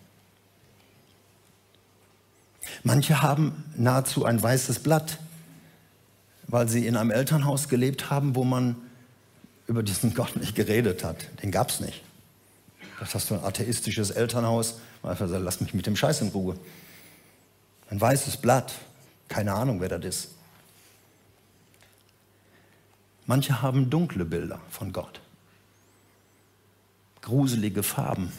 Manche 2.85 3.23
haben 3.23 3.65
nahezu 3.77 4.25
ein 4.25 4.43
weißes 4.43 4.81
Blatt, 4.81 5.19
weil 6.49 6.69
sie 6.69 6.87
in 6.87 6.97
einem 6.97 7.11
Elternhaus 7.11 7.69
gelebt 7.69 8.11
haben, 8.11 8.35
wo 8.35 8.45
man 8.45 8.77
über 9.67 9.83
diesen 9.83 10.15
Gott 10.15 10.37
nicht 10.37 10.55
geredet 10.55 11.05
hat. 11.05 11.27
Den 11.43 11.51
gab 11.51 11.71
es 11.71 11.81
nicht. 11.81 12.03
Das 12.99 13.15
hast 13.15 13.31
du 13.31 13.35
ein 13.35 13.45
atheistisches 13.45 14.11
Elternhaus. 14.11 14.79
Lass 15.03 15.61
mich 15.61 15.75
mit 15.75 15.87
dem 15.87 15.97
Scheiß 15.97 16.21
in 16.21 16.29
Ruhe. 16.29 16.57
Ein 17.91 18.01
weißes 18.01 18.37
Blatt. 18.37 18.73
Keine 19.29 19.53
Ahnung, 19.53 19.81
wer 19.81 19.89
das 19.89 20.05
ist. 20.05 20.29
Manche 23.27 23.63
haben 23.63 23.89
dunkle 23.91 24.25
Bilder 24.25 24.61
von 24.71 24.93
Gott. 24.93 25.21
Gruselige 27.21 27.83
Farben. 27.83 28.33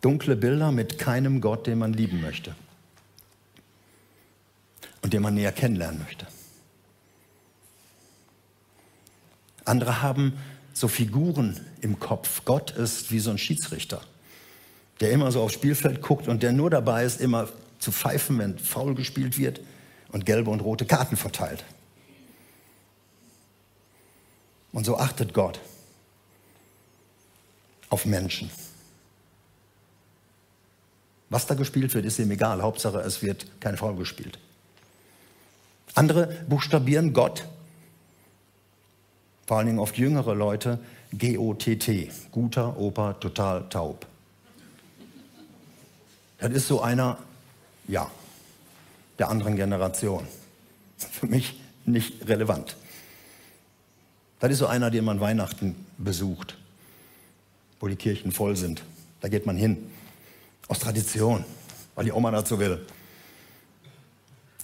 Dunkle 0.00 0.36
Bilder 0.36 0.70
mit 0.70 0.98
keinem 0.98 1.40
Gott, 1.40 1.66
den 1.66 1.78
man 1.78 1.92
lieben 1.92 2.20
möchte. 2.20 2.54
Und 5.02 5.12
den 5.12 5.22
man 5.22 5.34
näher 5.34 5.52
kennenlernen 5.52 6.00
möchte. 6.02 6.26
Andere 9.64 10.02
haben 10.02 10.34
so 10.72 10.88
Figuren 10.88 11.60
im 11.80 11.98
Kopf. 11.98 12.44
Gott 12.44 12.70
ist 12.72 13.10
wie 13.10 13.18
so 13.18 13.30
ein 13.30 13.38
Schiedsrichter, 13.38 14.02
der 15.00 15.10
immer 15.10 15.32
so 15.32 15.42
aufs 15.42 15.54
Spielfeld 15.54 16.02
guckt 16.02 16.28
und 16.28 16.42
der 16.42 16.52
nur 16.52 16.70
dabei 16.70 17.04
ist, 17.04 17.20
immer 17.20 17.48
zu 17.78 17.92
pfeifen, 17.92 18.38
wenn 18.38 18.58
faul 18.58 18.94
gespielt 18.94 19.38
wird 19.38 19.60
und 20.12 20.26
gelbe 20.26 20.50
und 20.50 20.60
rote 20.60 20.84
Karten 20.84 21.16
verteilt. 21.16 21.64
Und 24.74 24.84
so 24.84 24.98
achtet 24.98 25.32
Gott 25.32 25.60
auf 27.90 28.04
Menschen. 28.04 28.50
Was 31.30 31.46
da 31.46 31.54
gespielt 31.54 31.94
wird, 31.94 32.04
ist 32.04 32.18
ihm 32.18 32.30
egal. 32.32 32.60
Hauptsache, 32.60 32.98
es 32.98 33.22
wird 33.22 33.46
kein 33.60 33.76
Foul 33.76 33.96
gespielt. 33.96 34.38
Andere 35.94 36.26
buchstabieren 36.48 37.12
Gott, 37.12 37.46
vor 39.46 39.58
allen 39.58 39.68
Dingen 39.68 39.78
oft 39.78 39.96
jüngere 39.96 40.34
Leute, 40.34 40.80
G-O-T-T, 41.12 42.10
guter 42.32 42.76
Opa, 42.76 43.12
total 43.14 43.68
taub. 43.68 44.06
Das 46.38 46.52
ist 46.52 46.66
so 46.66 46.80
einer, 46.80 47.18
ja, 47.86 48.10
der 49.20 49.28
anderen 49.28 49.54
Generation. 49.54 50.26
Für 50.98 51.26
mich 51.26 51.60
nicht 51.84 52.26
relevant. 52.26 52.76
Das 54.44 54.52
ist 54.52 54.58
so 54.58 54.66
einer, 54.66 54.90
den 54.90 55.06
man 55.06 55.20
Weihnachten 55.20 55.74
besucht, 55.96 56.58
wo 57.80 57.88
die 57.88 57.96
Kirchen 57.96 58.30
voll 58.30 58.56
sind. 58.56 58.82
Da 59.22 59.28
geht 59.28 59.46
man 59.46 59.56
hin. 59.56 59.90
Aus 60.68 60.80
Tradition, 60.80 61.46
weil 61.94 62.04
die 62.04 62.12
Oma 62.12 62.30
dazu 62.30 62.58
will. 62.58 62.84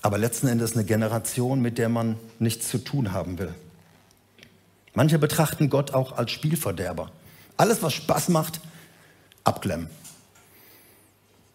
Aber 0.02 0.18
letzten 0.18 0.49
Endes 0.49 0.75
eine 0.75 0.84
Generation, 0.84 1.62
mit 1.62 1.78
der 1.78 1.88
man 1.88 2.16
nichts 2.38 2.68
zu 2.68 2.76
tun 2.76 3.12
haben 3.12 3.38
will. 3.38 3.54
Manche 4.92 5.18
betrachten 5.18 5.70
Gott 5.70 5.94
auch 5.94 6.12
als 6.12 6.30
Spielverderber. 6.30 7.10
Alles, 7.56 7.82
was 7.82 7.94
Spaß 7.94 8.28
macht, 8.28 8.60
abklemmen. 9.44 9.88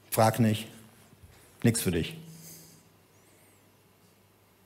Frag 0.10 0.40
nicht, 0.40 0.68
nichts 1.62 1.80
für 1.80 1.92
dich 1.92 2.16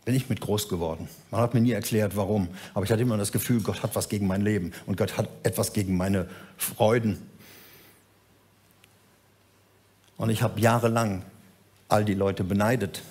bin 0.10 0.16
ich 0.16 0.28
mit 0.28 0.42
groß 0.42 0.70
geworden. 0.70 1.08
Man 1.30 1.40
hat 1.40 1.54
mir 1.54 1.62
nie 1.62 1.72
erklärt, 1.72 2.16
warum. 2.16 2.48
Aber 2.74 2.84
ich 2.84 2.92
hatte 2.92 3.04
immer 3.04 3.16
das 3.16 3.32
Gefühl, 3.32 3.62
Gott 3.62 3.84
hat 3.84 3.96
was 3.96 4.10
gegen 4.10 4.26
mein 4.26 4.42
Leben 4.42 4.74
und 4.88 4.98
Gott 4.98 5.18
hat 5.18 5.30
etwas 5.44 5.72
gegen 5.72 5.98
meine 5.98 6.28
Freuden. 6.58 7.20
Und 10.18 10.32
ich 10.32 10.42
habe 10.42 10.60
jahrelang 10.60 11.22
all 11.90 12.06
die 12.06 12.16
Leute 12.16 12.44
beneidet, 12.44 13.04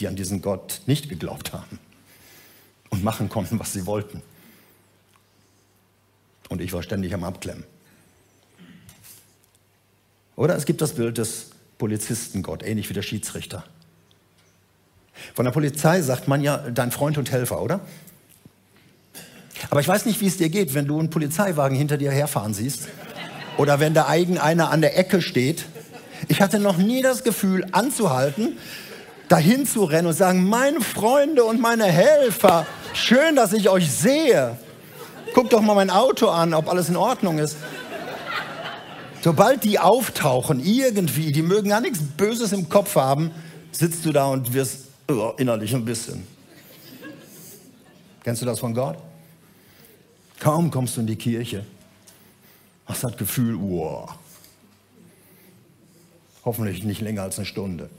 die 0.00 0.08
an 0.08 0.16
diesen 0.16 0.42
Gott 0.42 0.80
nicht 0.86 1.08
geglaubt 1.08 1.52
haben 1.52 1.78
und 2.90 3.04
machen 3.04 3.28
konnten, 3.28 3.60
was 3.60 3.72
sie 3.72 3.86
wollten. 3.86 4.20
Und 6.48 6.60
ich 6.60 6.72
war 6.72 6.82
ständig 6.82 7.14
am 7.14 7.22
Abklemmen. 7.22 7.62
Oder 10.34 10.56
es 10.56 10.64
gibt 10.64 10.80
das 10.80 10.96
Bild 10.96 11.18
des 11.18 11.50
Polizisten 11.78 12.42
Gott, 12.42 12.64
ähnlich 12.64 12.90
wie 12.90 12.94
der 12.94 13.02
Schiedsrichter. 13.02 13.62
Von 15.34 15.44
der 15.44 15.52
Polizei 15.52 16.00
sagt 16.02 16.28
man 16.28 16.42
ja 16.42 16.58
dein 16.58 16.90
Freund 16.90 17.18
und 17.18 17.30
Helfer, 17.30 17.60
oder? 17.60 17.80
Aber 19.70 19.80
ich 19.80 19.88
weiß 19.88 20.06
nicht, 20.06 20.20
wie 20.20 20.26
es 20.26 20.36
dir 20.36 20.48
geht, 20.48 20.74
wenn 20.74 20.86
du 20.86 20.98
einen 20.98 21.10
Polizeiwagen 21.10 21.76
hinter 21.76 21.96
dir 21.96 22.10
herfahren 22.10 22.54
siehst 22.54 22.88
oder 23.56 23.80
wenn 23.80 23.94
da 23.94 24.06
einer 24.06 24.70
an 24.70 24.80
der 24.80 24.98
Ecke 24.98 25.22
steht. 25.22 25.64
Ich 26.28 26.40
hatte 26.40 26.58
noch 26.58 26.76
nie 26.76 27.02
das 27.02 27.24
Gefühl, 27.24 27.66
anzuhalten, 27.72 28.58
dahin 29.28 29.66
zu 29.66 29.84
rennen 29.84 30.08
und 30.08 30.14
sagen, 30.14 30.48
meine 30.48 30.80
Freunde 30.80 31.44
und 31.44 31.60
meine 31.60 31.84
Helfer, 31.84 32.66
schön, 32.94 33.36
dass 33.36 33.52
ich 33.52 33.68
euch 33.68 33.90
sehe. 33.90 34.56
Guckt 35.34 35.52
doch 35.52 35.60
mal 35.60 35.74
mein 35.74 35.90
Auto 35.90 36.28
an, 36.28 36.54
ob 36.54 36.68
alles 36.68 36.88
in 36.88 36.96
Ordnung 36.96 37.38
ist. 37.38 37.56
Sobald 39.22 39.64
die 39.64 39.78
auftauchen, 39.78 40.64
irgendwie, 40.64 41.32
die 41.32 41.42
mögen 41.42 41.70
gar 41.70 41.80
nichts 41.80 41.98
Böses 42.16 42.52
im 42.52 42.68
Kopf 42.68 42.94
haben, 42.94 43.32
sitzt 43.72 44.04
du 44.04 44.12
da 44.12 44.26
und 44.26 44.54
wirst 44.54 44.85
ja, 45.10 45.30
innerlich 45.38 45.74
ein 45.74 45.84
bisschen. 45.84 46.26
Kennst 48.22 48.42
du 48.42 48.46
das 48.46 48.58
von 48.58 48.74
Gott? 48.74 48.98
Kaum 50.40 50.70
kommst 50.70 50.96
du 50.96 51.00
in 51.00 51.06
die 51.06 51.16
Kirche, 51.16 51.64
hast 52.86 53.04
das 53.04 53.16
Gefühl, 53.16 53.58
wow. 53.58 54.14
Hoffentlich 56.44 56.84
nicht 56.84 57.00
länger 57.00 57.22
als 57.22 57.38
eine 57.38 57.46
Stunde. 57.46 57.90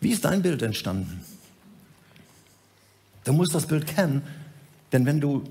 Wie 0.00 0.10
ist 0.10 0.24
dein 0.24 0.42
Bild 0.42 0.62
entstanden? 0.62 1.24
Du 3.24 3.32
musst 3.32 3.54
das 3.54 3.66
Bild 3.66 3.86
kennen, 3.86 4.22
denn 4.92 5.06
wenn 5.06 5.20
du 5.20 5.44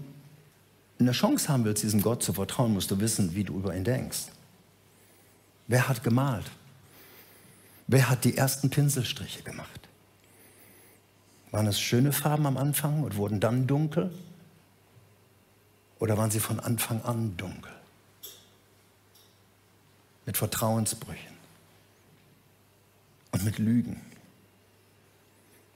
eine 1.00 1.12
Chance 1.12 1.50
haben 1.50 1.66
willst, 1.66 1.84
diesem 1.84 2.02
Gott 2.02 2.22
zu 2.22 2.34
vertrauen, 2.34 2.74
musst 2.74 2.92
du 2.92 3.00
wissen, 3.00 3.34
wie 3.34 3.44
du 3.44 3.56
über 3.56 3.76
ihn 3.76 3.84
denkst. 3.84 4.26
Wer 5.68 5.88
hat 5.88 6.04
gemalt? 6.04 6.46
Wer 7.88 8.10
hat 8.10 8.24
die 8.24 8.38
ersten 8.38 8.70
Pinselstriche 8.70 9.44
gemacht? 9.44 9.90
Waren 11.52 11.68
es 11.68 11.80
schöne 11.80 12.12
Farben 12.12 12.46
am 12.46 12.58
Anfang 12.58 13.04
und 13.04 13.16
wurden 13.16 13.40
dann 13.40 13.68
dunkel? 13.68 14.12
Oder 16.00 16.18
waren 16.18 16.32
sie 16.32 16.40
von 16.40 16.60
Anfang 16.60 17.02
an 17.04 17.38
dunkel? 17.38 17.72
Mit 20.26 20.38
Vertrauensbrüchen 20.38 21.34
und 23.32 23.44
mit 23.44 23.58
Lügen. 23.58 24.02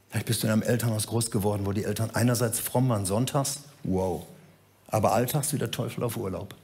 Vielleicht 0.10 0.26
bist 0.26 0.42
du 0.42 0.48
in 0.48 0.54
einem 0.54 0.64
Elternhaus 0.64 1.08
groß 1.08 1.32
geworden, 1.32 1.66
wo 1.66 1.74
die 1.74 1.84
Eltern 1.84 2.12
einerseits 2.12 2.60
fromm 2.60 2.90
waren 2.90 3.06
sonntags, 3.06 3.60
wow, 3.84 4.26
aber 4.88 5.14
alltags 5.14 5.54
wie 5.54 5.58
der 5.58 5.70
Teufel 5.70 6.04
auf 6.04 6.16
Urlaub. 6.16 6.56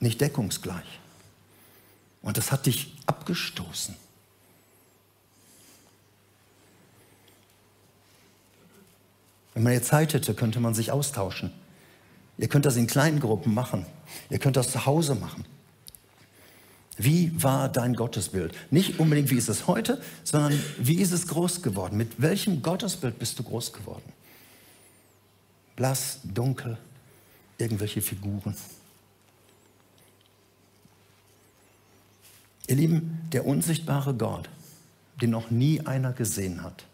Nicht 0.00 0.20
deckungsgleich. 0.20 1.00
Und 2.22 2.36
das 2.36 2.52
hat 2.52 2.66
dich 2.66 2.94
abgestoßen. 3.06 3.94
Wenn 9.54 9.62
man 9.62 9.72
jetzt 9.72 9.88
Zeit 9.88 10.14
hätte, 10.14 10.34
könnte 10.34 10.60
man 10.60 10.74
sich 10.74 10.92
austauschen. 10.92 11.52
Ihr 12.36 12.48
könnt 12.48 12.64
das 12.64 12.76
in 12.76 12.86
kleinen 12.86 13.18
Gruppen 13.18 13.54
machen. 13.54 13.86
Ihr 14.30 14.38
könnt 14.38 14.56
das 14.56 14.70
zu 14.70 14.86
Hause 14.86 15.16
machen. 15.16 15.44
Wie 16.96 17.32
war 17.42 17.68
dein 17.68 17.94
Gottesbild? 17.94 18.54
Nicht 18.70 18.98
unbedingt, 18.98 19.30
wie 19.30 19.36
ist 19.36 19.48
es 19.48 19.66
heute, 19.68 20.00
sondern 20.24 20.58
wie 20.78 21.00
ist 21.00 21.12
es 21.12 21.28
groß 21.28 21.62
geworden? 21.62 21.96
Mit 21.96 22.20
welchem 22.20 22.62
Gottesbild 22.62 23.18
bist 23.18 23.38
du 23.38 23.44
groß 23.44 23.72
geworden? 23.72 24.12
Blass, 25.76 26.18
dunkel, 26.24 26.76
irgendwelche 27.56 28.02
Figuren. 28.02 28.56
Ihr 32.68 32.76
Lieben, 32.76 33.18
der 33.32 33.46
unsichtbare 33.46 34.14
Gott, 34.14 34.48
den 35.20 35.30
noch 35.30 35.50
nie 35.50 35.80
einer 35.80 36.12
gesehen 36.12 36.62
hat. 36.62 36.84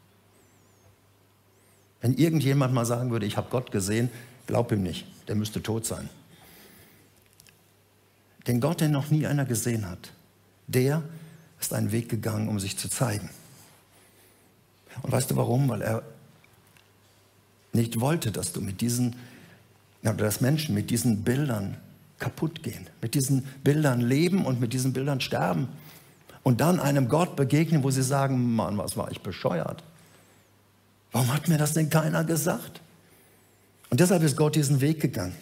Wenn 2.00 2.14
irgendjemand 2.14 2.72
mal 2.72 2.86
sagen 2.86 3.10
würde, 3.10 3.26
ich 3.26 3.36
habe 3.36 3.50
Gott 3.50 3.70
gesehen, 3.70 4.08
glaub 4.46 4.70
ihm 4.72 4.82
nicht, 4.82 5.04
der 5.28 5.34
müsste 5.34 5.62
tot 5.62 5.84
sein. 5.84 6.08
Den 8.46 8.60
Gott, 8.60 8.80
den 8.80 8.92
noch 8.92 9.10
nie 9.10 9.26
einer 9.26 9.44
gesehen 9.44 9.88
hat, 9.88 10.12
der 10.68 11.02
ist 11.60 11.72
einen 11.72 11.92
Weg 11.92 12.08
gegangen, 12.08 12.48
um 12.48 12.60
sich 12.60 12.78
zu 12.78 12.88
zeigen. 12.88 13.30
Und 15.02 15.10
weißt 15.10 15.30
du 15.30 15.36
warum? 15.36 15.68
Weil 15.68 15.82
er 15.82 16.02
nicht 17.72 18.00
wollte, 18.00 18.30
dass 18.30 18.52
du 18.52 18.60
mit 18.60 18.80
diesen, 18.80 19.16
dass 20.02 20.40
Menschen 20.40 20.74
mit 20.74 20.90
diesen 20.90 21.24
Bildern 21.24 21.78
kaputt 22.24 22.62
gehen, 22.62 22.88
mit 23.02 23.14
diesen 23.14 23.42
Bildern 23.62 24.00
leben 24.00 24.46
und 24.46 24.58
mit 24.58 24.72
diesen 24.72 24.94
Bildern 24.94 25.20
sterben 25.20 25.68
und 26.42 26.62
dann 26.62 26.80
einem 26.80 27.08
Gott 27.08 27.36
begegnen, 27.36 27.82
wo 27.82 27.90
sie 27.90 28.02
sagen, 28.02 28.54
Mann, 28.54 28.78
was 28.78 28.96
war 28.96 29.10
ich 29.12 29.20
bescheuert? 29.20 29.84
Warum 31.12 31.30
hat 31.34 31.48
mir 31.48 31.58
das 31.58 31.74
denn 31.74 31.90
keiner 31.90 32.24
gesagt? 32.24 32.80
Und 33.90 34.00
deshalb 34.00 34.22
ist 34.22 34.38
Gott 34.38 34.56
diesen 34.56 34.80
Weg 34.80 35.00
gegangen, 35.00 35.34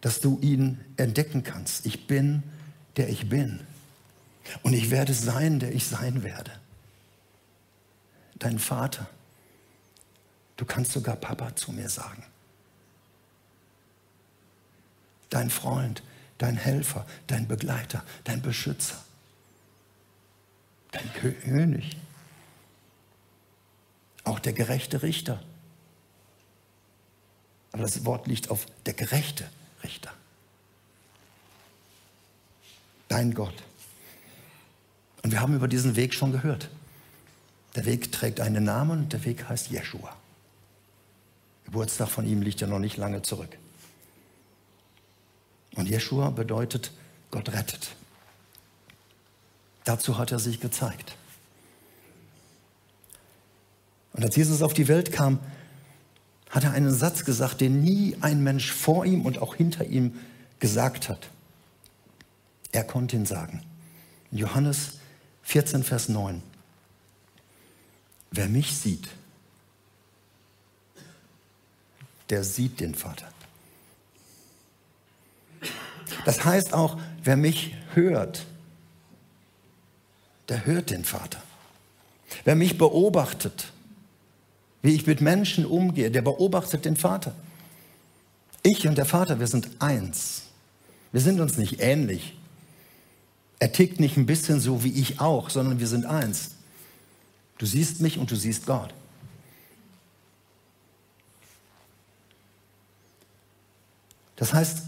dass 0.00 0.18
du 0.18 0.40
ihn 0.40 0.80
entdecken 0.96 1.44
kannst. 1.44 1.86
Ich 1.86 2.08
bin, 2.08 2.42
der 2.96 3.08
ich 3.08 3.28
bin. 3.28 3.60
Und 4.64 4.72
ich 4.72 4.90
werde 4.90 5.14
sein, 5.14 5.60
der 5.60 5.72
ich 5.72 5.86
sein 5.86 6.24
werde. 6.24 6.50
Dein 8.40 8.58
Vater. 8.58 9.06
Du 10.56 10.64
kannst 10.64 10.90
sogar 10.90 11.14
Papa 11.14 11.54
zu 11.54 11.70
mir 11.70 11.88
sagen. 11.88 12.24
Dein 15.34 15.50
Freund, 15.50 16.04
dein 16.38 16.56
Helfer, 16.56 17.04
dein 17.26 17.48
Begleiter, 17.48 18.04
dein 18.22 18.40
Beschützer, 18.40 19.02
dein 20.92 21.12
König. 21.12 21.96
Auch 24.22 24.38
der 24.38 24.52
gerechte 24.52 25.02
Richter. 25.02 25.42
Aber 27.72 27.82
das 27.82 28.04
Wort 28.04 28.28
liegt 28.28 28.48
auf 28.48 28.66
der 28.86 28.94
gerechte 28.94 29.50
Richter. 29.82 30.12
Dein 33.08 33.34
Gott. 33.34 33.60
Und 35.24 35.32
wir 35.32 35.40
haben 35.40 35.56
über 35.56 35.66
diesen 35.66 35.96
Weg 35.96 36.14
schon 36.14 36.30
gehört. 36.30 36.68
Der 37.74 37.86
Weg 37.86 38.12
trägt 38.12 38.38
einen 38.38 38.62
Namen 38.62 39.00
und 39.00 39.12
der 39.12 39.24
Weg 39.24 39.48
heißt 39.48 39.68
Jeshua. 39.68 40.14
Geburtstag 41.64 42.08
von 42.08 42.24
ihm 42.24 42.40
liegt 42.40 42.60
ja 42.60 42.68
noch 42.68 42.78
nicht 42.78 42.98
lange 42.98 43.22
zurück. 43.22 43.58
Und 45.74 45.88
Jeshua 45.88 46.30
bedeutet, 46.30 46.92
Gott 47.30 47.52
rettet. 47.52 47.94
Dazu 49.84 50.18
hat 50.18 50.32
er 50.32 50.38
sich 50.38 50.60
gezeigt. 50.60 51.16
Und 54.12 54.24
als 54.24 54.36
Jesus 54.36 54.62
auf 54.62 54.72
die 54.72 54.88
Welt 54.88 55.12
kam, 55.12 55.40
hat 56.48 56.64
er 56.64 56.70
einen 56.70 56.94
Satz 56.94 57.24
gesagt, 57.24 57.60
den 57.60 57.82
nie 57.82 58.16
ein 58.20 58.42
Mensch 58.42 58.70
vor 58.70 59.04
ihm 59.04 59.26
und 59.26 59.38
auch 59.38 59.56
hinter 59.56 59.84
ihm 59.84 60.20
gesagt 60.60 61.08
hat. 61.08 61.28
Er 62.70 62.84
konnte 62.84 63.16
ihn 63.16 63.26
sagen. 63.26 63.62
Johannes 64.30 64.98
14, 65.42 65.82
Vers 65.82 66.08
9. 66.08 66.42
Wer 68.30 68.48
mich 68.48 68.76
sieht, 68.76 69.08
der 72.30 72.42
sieht 72.44 72.80
den 72.80 72.94
Vater. 72.94 73.28
Das 76.24 76.44
heißt 76.44 76.72
auch, 76.74 76.98
wer 77.22 77.36
mich 77.36 77.74
hört, 77.94 78.44
der 80.48 80.66
hört 80.66 80.90
den 80.90 81.04
Vater. 81.04 81.42
Wer 82.44 82.54
mich 82.54 82.78
beobachtet, 82.78 83.72
wie 84.82 84.94
ich 84.94 85.06
mit 85.06 85.20
Menschen 85.20 85.64
umgehe, 85.64 86.10
der 86.10 86.22
beobachtet 86.22 86.84
den 86.84 86.96
Vater. 86.96 87.34
Ich 88.62 88.86
und 88.86 88.98
der 88.98 89.06
Vater, 89.06 89.40
wir 89.40 89.46
sind 89.46 89.68
eins. 89.78 90.42
Wir 91.12 91.20
sind 91.20 91.40
uns 91.40 91.56
nicht 91.56 91.80
ähnlich. 91.80 92.36
Er 93.58 93.72
tickt 93.72 94.00
nicht 94.00 94.16
ein 94.16 94.26
bisschen 94.26 94.60
so 94.60 94.82
wie 94.84 94.92
ich 94.92 95.20
auch, 95.20 95.48
sondern 95.48 95.78
wir 95.78 95.86
sind 95.86 96.06
eins. 96.06 96.52
Du 97.58 97.66
siehst 97.66 98.00
mich 98.00 98.18
und 98.18 98.30
du 98.30 98.36
siehst 98.36 98.66
Gott. 98.66 98.92
Das 104.36 104.52
heißt, 104.52 104.82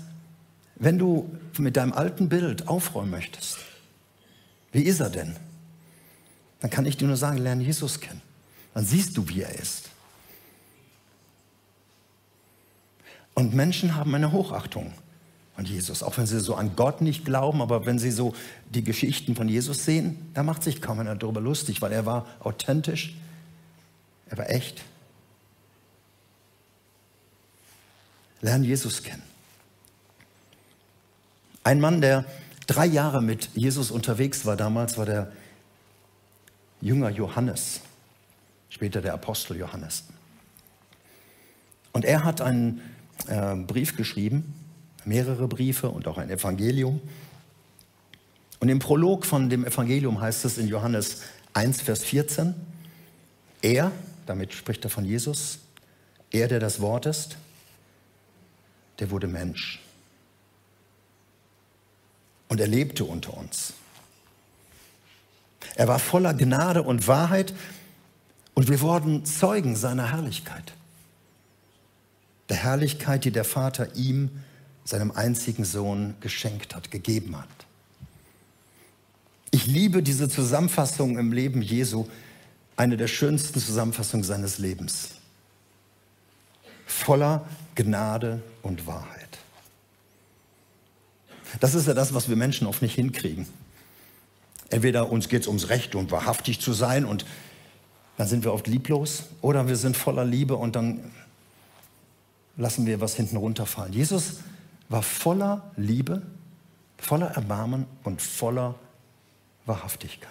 wenn 0.76 0.98
du 0.98 1.30
mit 1.58 1.76
deinem 1.76 1.92
alten 1.92 2.28
Bild 2.28 2.68
aufräumen 2.68 3.10
möchtest, 3.10 3.58
wie 4.72 4.82
ist 4.82 5.00
er 5.00 5.10
denn? 5.10 5.36
Dann 6.60 6.70
kann 6.70 6.86
ich 6.86 6.96
dir 6.96 7.06
nur 7.06 7.16
sagen, 7.16 7.38
lerne 7.38 7.62
Jesus 7.62 8.00
kennen. 8.00 8.22
Dann 8.74 8.84
siehst 8.84 9.16
du, 9.16 9.28
wie 9.28 9.42
er 9.42 9.54
ist. 9.58 9.90
Und 13.34 13.54
Menschen 13.54 13.94
haben 13.94 14.14
eine 14.14 14.32
Hochachtung 14.32 14.92
an 15.56 15.64
Jesus, 15.64 16.02
auch 16.02 16.16
wenn 16.18 16.26
sie 16.26 16.40
so 16.40 16.54
an 16.54 16.76
Gott 16.76 17.00
nicht 17.00 17.24
glauben, 17.24 17.62
aber 17.62 17.86
wenn 17.86 17.98
sie 17.98 18.10
so 18.10 18.34
die 18.70 18.84
Geschichten 18.84 19.34
von 19.34 19.48
Jesus 19.48 19.84
sehen, 19.84 20.30
da 20.34 20.42
macht 20.42 20.62
sich 20.62 20.82
kaum 20.82 21.00
einer 21.00 21.16
darüber 21.16 21.40
lustig, 21.40 21.80
weil 21.80 21.92
er 21.92 22.04
war 22.04 22.26
authentisch, 22.40 23.14
er 24.28 24.38
war 24.38 24.50
echt. 24.50 24.82
Lernen 28.42 28.64
Jesus 28.64 29.02
kennen. 29.02 29.22
Ein 31.66 31.80
Mann, 31.80 32.00
der 32.00 32.24
drei 32.68 32.86
Jahre 32.86 33.20
mit 33.20 33.50
Jesus 33.56 33.90
unterwegs 33.90 34.46
war 34.46 34.56
damals, 34.56 34.98
war 34.98 35.04
der 35.04 35.32
Jünger 36.80 37.10
Johannes 37.10 37.80
später 38.68 39.02
der 39.02 39.14
Apostel 39.14 39.56
Johannes. 39.56 40.04
Und 41.90 42.04
er 42.04 42.22
hat 42.22 42.40
einen 42.40 42.82
äh, 43.26 43.56
Brief 43.56 43.96
geschrieben, 43.96 44.54
mehrere 45.04 45.48
Briefe 45.48 45.90
und 45.90 46.06
auch 46.06 46.18
ein 46.18 46.30
Evangelium. 46.30 47.00
Und 48.60 48.68
im 48.68 48.78
Prolog 48.78 49.26
von 49.26 49.50
dem 49.50 49.64
Evangelium 49.64 50.20
heißt 50.20 50.44
es 50.44 50.58
in 50.58 50.68
Johannes 50.68 51.22
1, 51.54 51.82
Vers 51.82 52.04
14, 52.04 52.54
er, 53.62 53.90
damit 54.26 54.52
spricht 54.52 54.84
er 54.84 54.90
von 54.90 55.04
Jesus, 55.04 55.58
er, 56.30 56.46
der 56.46 56.60
das 56.60 56.80
Wort 56.80 57.06
ist, 57.06 57.36
der 59.00 59.10
wurde 59.10 59.26
Mensch. 59.26 59.80
Und 62.48 62.60
er 62.60 62.66
lebte 62.66 63.04
unter 63.04 63.36
uns. 63.36 63.74
Er 65.74 65.88
war 65.88 65.98
voller 65.98 66.34
Gnade 66.34 66.82
und 66.82 67.06
Wahrheit 67.06 67.54
und 68.54 68.68
wir 68.68 68.80
wurden 68.80 69.24
Zeugen 69.26 69.76
seiner 69.76 70.12
Herrlichkeit. 70.12 70.72
Der 72.48 72.56
Herrlichkeit, 72.56 73.24
die 73.24 73.32
der 73.32 73.44
Vater 73.44 73.94
ihm, 73.96 74.30
seinem 74.84 75.10
einzigen 75.10 75.64
Sohn, 75.64 76.14
geschenkt 76.20 76.74
hat, 76.74 76.90
gegeben 76.90 77.36
hat. 77.36 77.48
Ich 79.50 79.66
liebe 79.66 80.02
diese 80.02 80.28
Zusammenfassung 80.28 81.18
im 81.18 81.32
Leben 81.32 81.60
Jesu, 81.60 82.06
eine 82.76 82.96
der 82.96 83.08
schönsten 83.08 83.58
Zusammenfassungen 83.60 84.24
seines 84.24 84.58
Lebens. 84.58 85.12
Voller 86.86 87.46
Gnade 87.74 88.42
und 88.62 88.86
Wahrheit. 88.86 89.15
Das 91.60 91.74
ist 91.74 91.86
ja 91.86 91.94
das, 91.94 92.14
was 92.14 92.28
wir 92.28 92.36
Menschen 92.36 92.66
oft 92.66 92.82
nicht 92.82 92.94
hinkriegen. 92.94 93.46
Entweder 94.68 95.10
uns 95.10 95.28
geht 95.28 95.42
es 95.42 95.48
ums 95.48 95.68
Recht 95.68 95.94
und 95.94 96.10
wahrhaftig 96.10 96.60
zu 96.60 96.72
sein 96.72 97.04
und 97.04 97.24
dann 98.16 98.26
sind 98.26 98.44
wir 98.44 98.52
oft 98.52 98.66
lieblos 98.66 99.24
oder 99.42 99.68
wir 99.68 99.76
sind 99.76 99.96
voller 99.96 100.24
Liebe 100.24 100.56
und 100.56 100.74
dann 100.74 101.12
lassen 102.56 102.86
wir 102.86 103.00
was 103.00 103.14
hinten 103.14 103.36
runterfallen. 103.36 103.92
Jesus 103.92 104.38
war 104.88 105.02
voller 105.02 105.70
Liebe, 105.76 106.22
voller 106.98 107.28
Erbarmen 107.28 107.86
und 108.04 108.22
voller 108.22 108.74
Wahrhaftigkeit. 109.66 110.30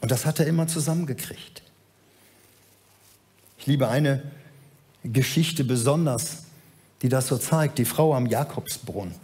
Und 0.00 0.10
das 0.10 0.26
hat 0.26 0.40
er 0.40 0.46
immer 0.46 0.66
zusammengekriegt. 0.66 1.62
Ich 3.58 3.66
liebe 3.66 3.88
eine 3.88 4.22
Geschichte 5.04 5.64
besonders, 5.64 6.44
die 7.02 7.08
das 7.08 7.28
so 7.28 7.38
zeigt, 7.38 7.78
die 7.78 7.84
Frau 7.84 8.14
am 8.14 8.26
Jakobsbrunnen. 8.26 9.14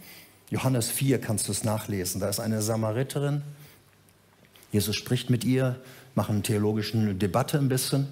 Johannes 0.49 0.89
4 0.89 1.19
kannst 1.19 1.47
du 1.47 1.51
es 1.51 1.63
nachlesen. 1.63 2.21
Da 2.21 2.29
ist 2.29 2.39
eine 2.39 2.61
Samariterin. 2.61 3.41
Jesus 4.71 4.95
spricht 4.95 5.29
mit 5.29 5.43
ihr, 5.43 5.79
machen 6.15 6.35
eine 6.35 6.43
theologische 6.43 6.97
Debatte 7.15 7.57
ein 7.57 7.69
bisschen. 7.69 8.07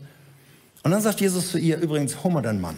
Und 0.83 0.91
dann 0.91 1.01
sagt 1.01 1.21
Jesus 1.21 1.51
zu 1.51 1.57
ihr, 1.57 1.77
übrigens, 1.77 2.23
hol 2.23 2.31
mal 2.31 2.41
deinen 2.41 2.61
Mann. 2.61 2.75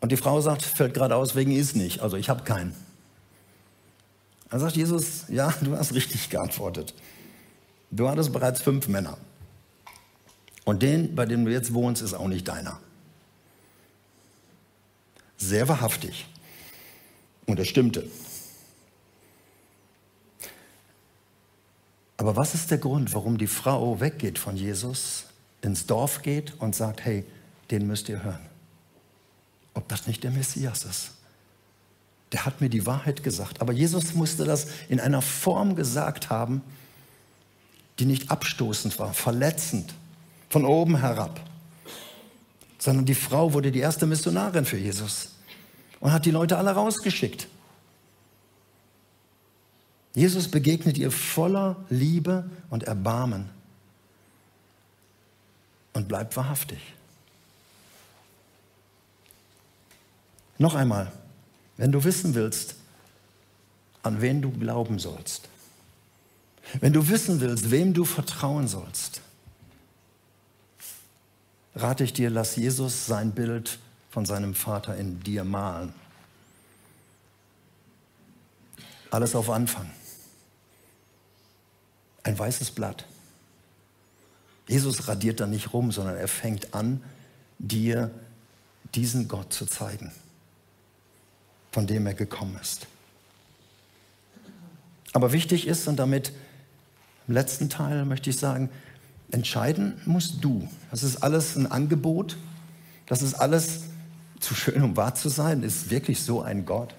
Und 0.00 0.12
die 0.12 0.16
Frau 0.16 0.40
sagt, 0.40 0.62
fällt 0.62 0.94
gerade 0.94 1.16
aus, 1.16 1.34
wegen 1.34 1.52
ist 1.52 1.74
nicht, 1.74 2.00
also 2.00 2.16
ich 2.16 2.28
habe 2.28 2.44
keinen. 2.44 2.74
Dann 4.50 4.60
sagt 4.60 4.76
Jesus, 4.76 5.24
ja, 5.28 5.52
du 5.62 5.76
hast 5.76 5.94
richtig 5.94 6.30
geantwortet. 6.30 6.94
Du 7.90 8.08
hattest 8.08 8.32
bereits 8.32 8.60
fünf 8.60 8.88
Männer. 8.88 9.18
Und 10.64 10.82
den, 10.82 11.14
bei 11.14 11.26
dem 11.26 11.44
du 11.44 11.50
jetzt 11.50 11.74
wohnst, 11.74 12.02
ist 12.02 12.14
auch 12.14 12.28
nicht 12.28 12.46
deiner. 12.46 12.78
Sehr 15.36 15.68
wahrhaftig. 15.68 16.26
Und 17.46 17.58
es 17.60 17.68
stimmte. 17.68 18.08
Aber 22.16 22.36
was 22.36 22.54
ist 22.54 22.70
der 22.70 22.78
Grund, 22.78 23.14
warum 23.14 23.38
die 23.38 23.46
Frau 23.46 24.00
weggeht 24.00 24.38
von 24.38 24.56
Jesus, 24.56 25.26
ins 25.62 25.86
Dorf 25.86 26.22
geht 26.22 26.54
und 26.60 26.74
sagt, 26.74 27.04
hey, 27.04 27.24
den 27.70 27.86
müsst 27.86 28.08
ihr 28.08 28.22
hören? 28.22 28.46
Ob 29.74 29.88
das 29.88 30.06
nicht 30.06 30.24
der 30.24 30.30
Messias 30.30 30.84
ist? 30.84 31.10
Der 32.32 32.46
hat 32.46 32.60
mir 32.60 32.70
die 32.70 32.86
Wahrheit 32.86 33.22
gesagt. 33.22 33.60
Aber 33.60 33.72
Jesus 33.72 34.14
musste 34.14 34.44
das 34.44 34.68
in 34.88 34.98
einer 34.98 35.22
Form 35.22 35.76
gesagt 35.76 36.30
haben, 36.30 36.62
die 37.98 38.06
nicht 38.06 38.30
abstoßend 38.30 38.98
war, 38.98 39.14
verletzend, 39.14 39.94
von 40.48 40.64
oben 40.64 40.98
herab. 40.98 41.40
Sondern 42.78 43.06
die 43.06 43.14
Frau 43.14 43.52
wurde 43.52 43.72
die 43.72 43.80
erste 43.80 44.06
Missionarin 44.06 44.64
für 44.64 44.76
Jesus 44.76 45.30
und 46.00 46.12
hat 46.12 46.26
die 46.26 46.30
Leute 46.30 46.58
alle 46.58 46.70
rausgeschickt. 46.72 47.48
Jesus 50.14 50.50
begegnet 50.50 50.96
ihr 50.98 51.10
voller 51.10 51.76
Liebe 51.90 52.50
und 52.70 52.84
Erbarmen. 52.84 53.50
und 55.92 56.08
bleib 56.08 56.36
wahrhaftig. 56.36 56.78
Noch 60.58 60.74
einmal, 60.74 61.10
wenn 61.78 61.90
du 61.90 62.04
wissen 62.04 62.34
willst, 62.34 62.74
an 64.02 64.20
wen 64.20 64.42
du 64.42 64.50
glauben 64.50 64.98
sollst, 64.98 65.48
wenn 66.80 66.92
du 66.92 67.08
wissen 67.08 67.40
willst, 67.40 67.70
wem 67.70 67.94
du 67.94 68.04
vertrauen 68.04 68.68
sollst, 68.68 69.22
rate 71.76 72.04
ich 72.04 72.12
dir, 72.12 72.30
lass 72.30 72.56
Jesus 72.56 73.06
sein 73.06 73.32
Bild 73.32 73.78
von 74.10 74.24
seinem 74.24 74.54
Vater 74.54 74.96
in 74.96 75.20
dir 75.20 75.44
malen. 75.44 75.92
Alles 79.10 79.34
auf 79.34 79.50
Anfang. 79.50 79.90
Ein 82.22 82.38
weißes 82.38 82.72
Blatt. 82.72 83.06
Jesus 84.66 85.06
radiert 85.06 85.38
da 85.38 85.46
nicht 85.46 85.72
rum, 85.72 85.92
sondern 85.92 86.16
er 86.16 86.28
fängt 86.28 86.74
an, 86.74 87.02
dir 87.58 88.10
diesen 88.94 89.28
Gott 89.28 89.52
zu 89.52 89.66
zeigen, 89.66 90.12
von 91.70 91.86
dem 91.86 92.06
er 92.06 92.14
gekommen 92.14 92.58
ist. 92.60 92.86
Aber 95.12 95.32
wichtig 95.32 95.66
ist, 95.66 95.86
und 95.86 95.96
damit 95.96 96.32
im 97.28 97.34
letzten 97.34 97.70
Teil 97.70 98.04
möchte 98.04 98.30
ich 98.30 98.38
sagen, 98.38 98.70
entscheiden 99.30 100.00
musst 100.04 100.42
du. 100.42 100.68
Das 100.90 101.02
ist 101.02 101.22
alles 101.22 101.56
ein 101.56 101.70
Angebot. 101.70 102.36
Das 103.06 103.22
ist 103.22 103.34
alles 103.34 103.80
zu 104.40 104.54
schön, 104.54 104.82
um 104.82 104.96
wahr 104.96 105.14
zu 105.14 105.28
sein. 105.28 105.62
Ist 105.62 105.90
wirklich 105.90 106.22
so 106.22 106.42
ein 106.42 106.64
Gott, 106.64 106.94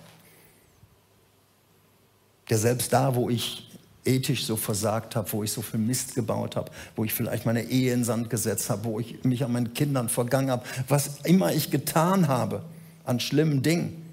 der 2.49 2.57
selbst 2.57 2.93
da, 2.93 3.15
wo 3.15 3.29
ich 3.29 3.69
ethisch 4.05 4.45
so 4.45 4.55
versagt 4.55 5.15
habe, 5.15 5.31
wo 5.33 5.43
ich 5.43 5.51
so 5.51 5.61
viel 5.61 5.79
Mist 5.79 6.15
gebaut 6.15 6.55
habe, 6.55 6.71
wo 6.95 7.03
ich 7.03 7.13
vielleicht 7.13 7.45
meine 7.45 7.63
Ehe 7.63 7.93
in 7.93 8.03
Sand 8.03 8.29
gesetzt 8.29 8.69
habe, 8.69 8.85
wo 8.85 8.99
ich 8.99 9.23
mich 9.23 9.43
an 9.43 9.51
meinen 9.51 9.73
Kindern 9.73 10.07
vergangen 10.07 10.49
habe, 10.49 10.65
was 10.87 11.19
immer 11.23 11.51
ich 11.51 11.69
getan 11.71 12.27
habe 12.27 12.63
an 13.03 13.19
schlimmen 13.19 13.63
Dingen, 13.63 14.03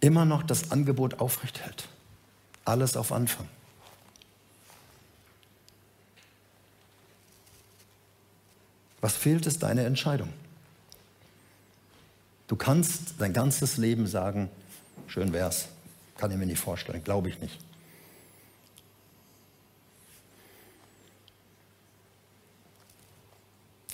immer 0.00 0.24
noch 0.24 0.42
das 0.42 0.70
Angebot 0.70 1.20
aufrecht 1.20 1.60
hält. 1.60 1.88
Alles 2.64 2.96
auf 2.96 3.12
Anfang. 3.12 3.48
Was 9.00 9.16
fehlt, 9.16 9.46
ist 9.46 9.62
deine 9.62 9.84
Entscheidung. 9.84 10.28
Du 12.48 12.56
kannst 12.56 13.14
dein 13.18 13.32
ganzes 13.32 13.76
Leben 13.76 14.06
sagen, 14.06 14.50
schön 15.06 15.32
wär's, 15.32 15.68
kann 16.18 16.30
ich 16.30 16.36
mir 16.36 16.46
nicht 16.46 16.60
vorstellen, 16.60 17.02
glaube 17.04 17.28
ich 17.28 17.40
nicht. 17.40 17.58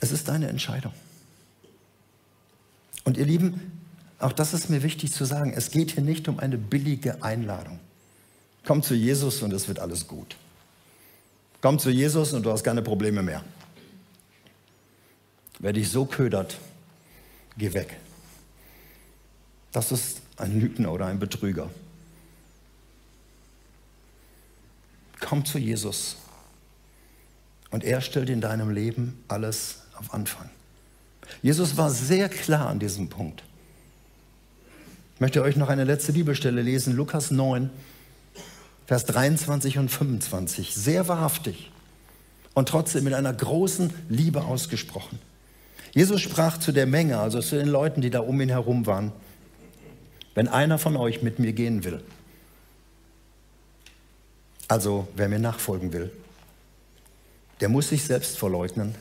Es 0.01 0.13
ist 0.13 0.29
deine 0.29 0.49
Entscheidung. 0.49 0.93
Und 3.05 3.17
ihr 3.17 3.25
Lieben, 3.25 3.73
auch 4.19 4.33
das 4.33 4.55
ist 4.55 4.71
mir 4.71 4.83
wichtig 4.83 5.13
zu 5.13 5.25
sagen, 5.25 5.53
es 5.55 5.71
geht 5.71 5.93
hier 5.93 6.03
nicht 6.03 6.29
um 6.29 6.39
eine 6.39 6.59
billige 6.59 7.23
Einladung. 7.23 7.79
Komm 8.65 8.83
zu 8.83 8.95
Jesus 8.95 9.43
und 9.43 9.53
es 9.53 9.69
wird 9.69 9.79
alles 9.79 10.09
gut. 10.09 10.37
Komm 11.61 11.79
zu 11.79 11.91
Jesus 11.91 12.33
und 12.33 12.45
du 12.45 12.51
hast 12.51 12.65
keine 12.65 12.83
Probleme 12.83 13.23
mehr. 13.23 13.45
Wer 15.59 15.73
dich 15.73 15.91
so 15.91 16.05
ködert, 16.05 16.59
geh 17.57 17.73
weg. 17.73 17.97
Das 19.73 19.93
ist 19.93 20.21
ein 20.37 20.59
Lügner 20.59 20.93
oder 20.93 21.07
ein 21.07 21.19
Betrüger. 21.19 21.71
Komm 25.21 25.45
zu 25.45 25.59
Jesus 25.59 26.17
und 27.71 27.85
er 27.85 28.01
stellt 28.01 28.31
in 28.31 28.41
deinem 28.41 28.71
Leben 28.71 29.23
alles 29.29 29.83
auf 29.99 30.13
Anfang. 30.13 30.51
Jesus 31.43 31.77
war 31.77 31.91
sehr 31.91 32.29
klar 32.29 32.69
an 32.69 32.79
diesem 32.79 33.09
Punkt. 33.09 33.43
Ich 35.15 35.21
möchte 35.21 35.43
euch 35.43 35.57
noch 35.57 35.69
eine 35.69 35.85
letzte 35.85 36.13
Bibelstelle 36.13 36.61
lesen, 36.61 36.95
Lukas 36.95 37.31
9, 37.31 37.71
Vers 38.87 39.07
23 39.07 39.79
und 39.79 39.91
25. 39.91 40.75
Sehr 40.75 41.09
wahrhaftig 41.09 41.73
und 42.55 42.69
trotzdem 42.69 43.05
mit 43.05 43.15
einer 43.15 43.33
großen 43.33 43.93
Liebe 44.09 44.45
ausgesprochen. 44.45 45.19
Jesus 45.97 46.21
sprach 46.21 46.59
zu 46.59 46.73
der 46.73 46.85
Menge, 46.85 47.19
also 47.19 47.41
zu 47.41 47.57
den 47.57 47.69
Leuten, 47.69 48.03
die 48.03 48.11
da 48.11 48.21
um 48.21 48.39
ihn 48.43 48.51
herum 48.51 48.85
waren, 48.85 49.13
wenn 50.35 50.47
einer 50.47 50.79
von 50.79 50.95
euch 50.95 51.23
mit 51.23 51.39
mir 51.39 51.55
gehen 51.55 51.85
will, 51.85 52.05
also 54.69 55.09
wer 55.17 55.31
mir 55.31 55.39
nachfolgen 55.39 55.95
will, 55.95 56.13
der 57.63 57.71
muss 57.71 57.89
sich 57.89 58.05
selbst 58.05 58.37
verleugnen, 58.37 58.95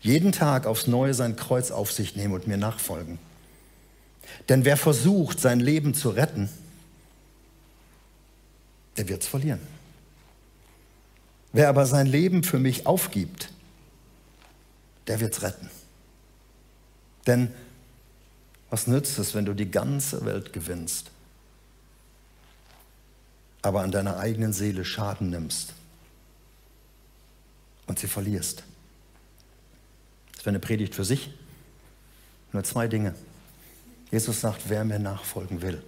jeden 0.00 0.32
Tag 0.32 0.66
aufs 0.66 0.86
Neue 0.86 1.12
sein 1.12 1.36
Kreuz 1.36 1.70
auf 1.70 1.92
sich 1.92 2.16
nehmen 2.16 2.32
und 2.32 2.46
mir 2.46 2.56
nachfolgen. 2.56 3.18
Denn 4.48 4.64
wer 4.64 4.78
versucht, 4.78 5.38
sein 5.38 5.60
Leben 5.60 5.92
zu 5.92 6.08
retten, 6.08 6.48
der 8.96 9.06
wird 9.06 9.20
es 9.20 9.28
verlieren. 9.28 9.60
Wer 11.52 11.68
aber 11.68 11.84
sein 11.84 12.06
Leben 12.06 12.42
für 12.42 12.58
mich 12.58 12.86
aufgibt, 12.86 13.52
der 15.08 15.20
wird 15.20 15.34
es 15.34 15.42
retten. 15.42 15.68
Denn 17.26 17.52
was 18.70 18.86
nützt 18.86 19.18
es, 19.18 19.34
wenn 19.34 19.44
du 19.44 19.54
die 19.54 19.70
ganze 19.70 20.24
Welt 20.24 20.52
gewinnst, 20.52 21.10
aber 23.60 23.82
an 23.82 23.92
deiner 23.92 24.16
eigenen 24.16 24.52
Seele 24.52 24.84
Schaden 24.84 25.30
nimmst 25.30 25.74
und 27.86 27.98
sie 27.98 28.08
verlierst? 28.08 28.64
Das 30.32 30.40
wäre 30.40 30.50
eine 30.50 30.58
Predigt 30.58 30.94
für 30.94 31.04
sich. 31.04 31.30
Nur 32.52 32.64
zwei 32.64 32.88
Dinge. 32.88 33.14
Jesus 34.10 34.40
sagt, 34.40 34.68
wer 34.68 34.84
mir 34.84 34.98
nachfolgen 34.98 35.62
will. 35.62 35.82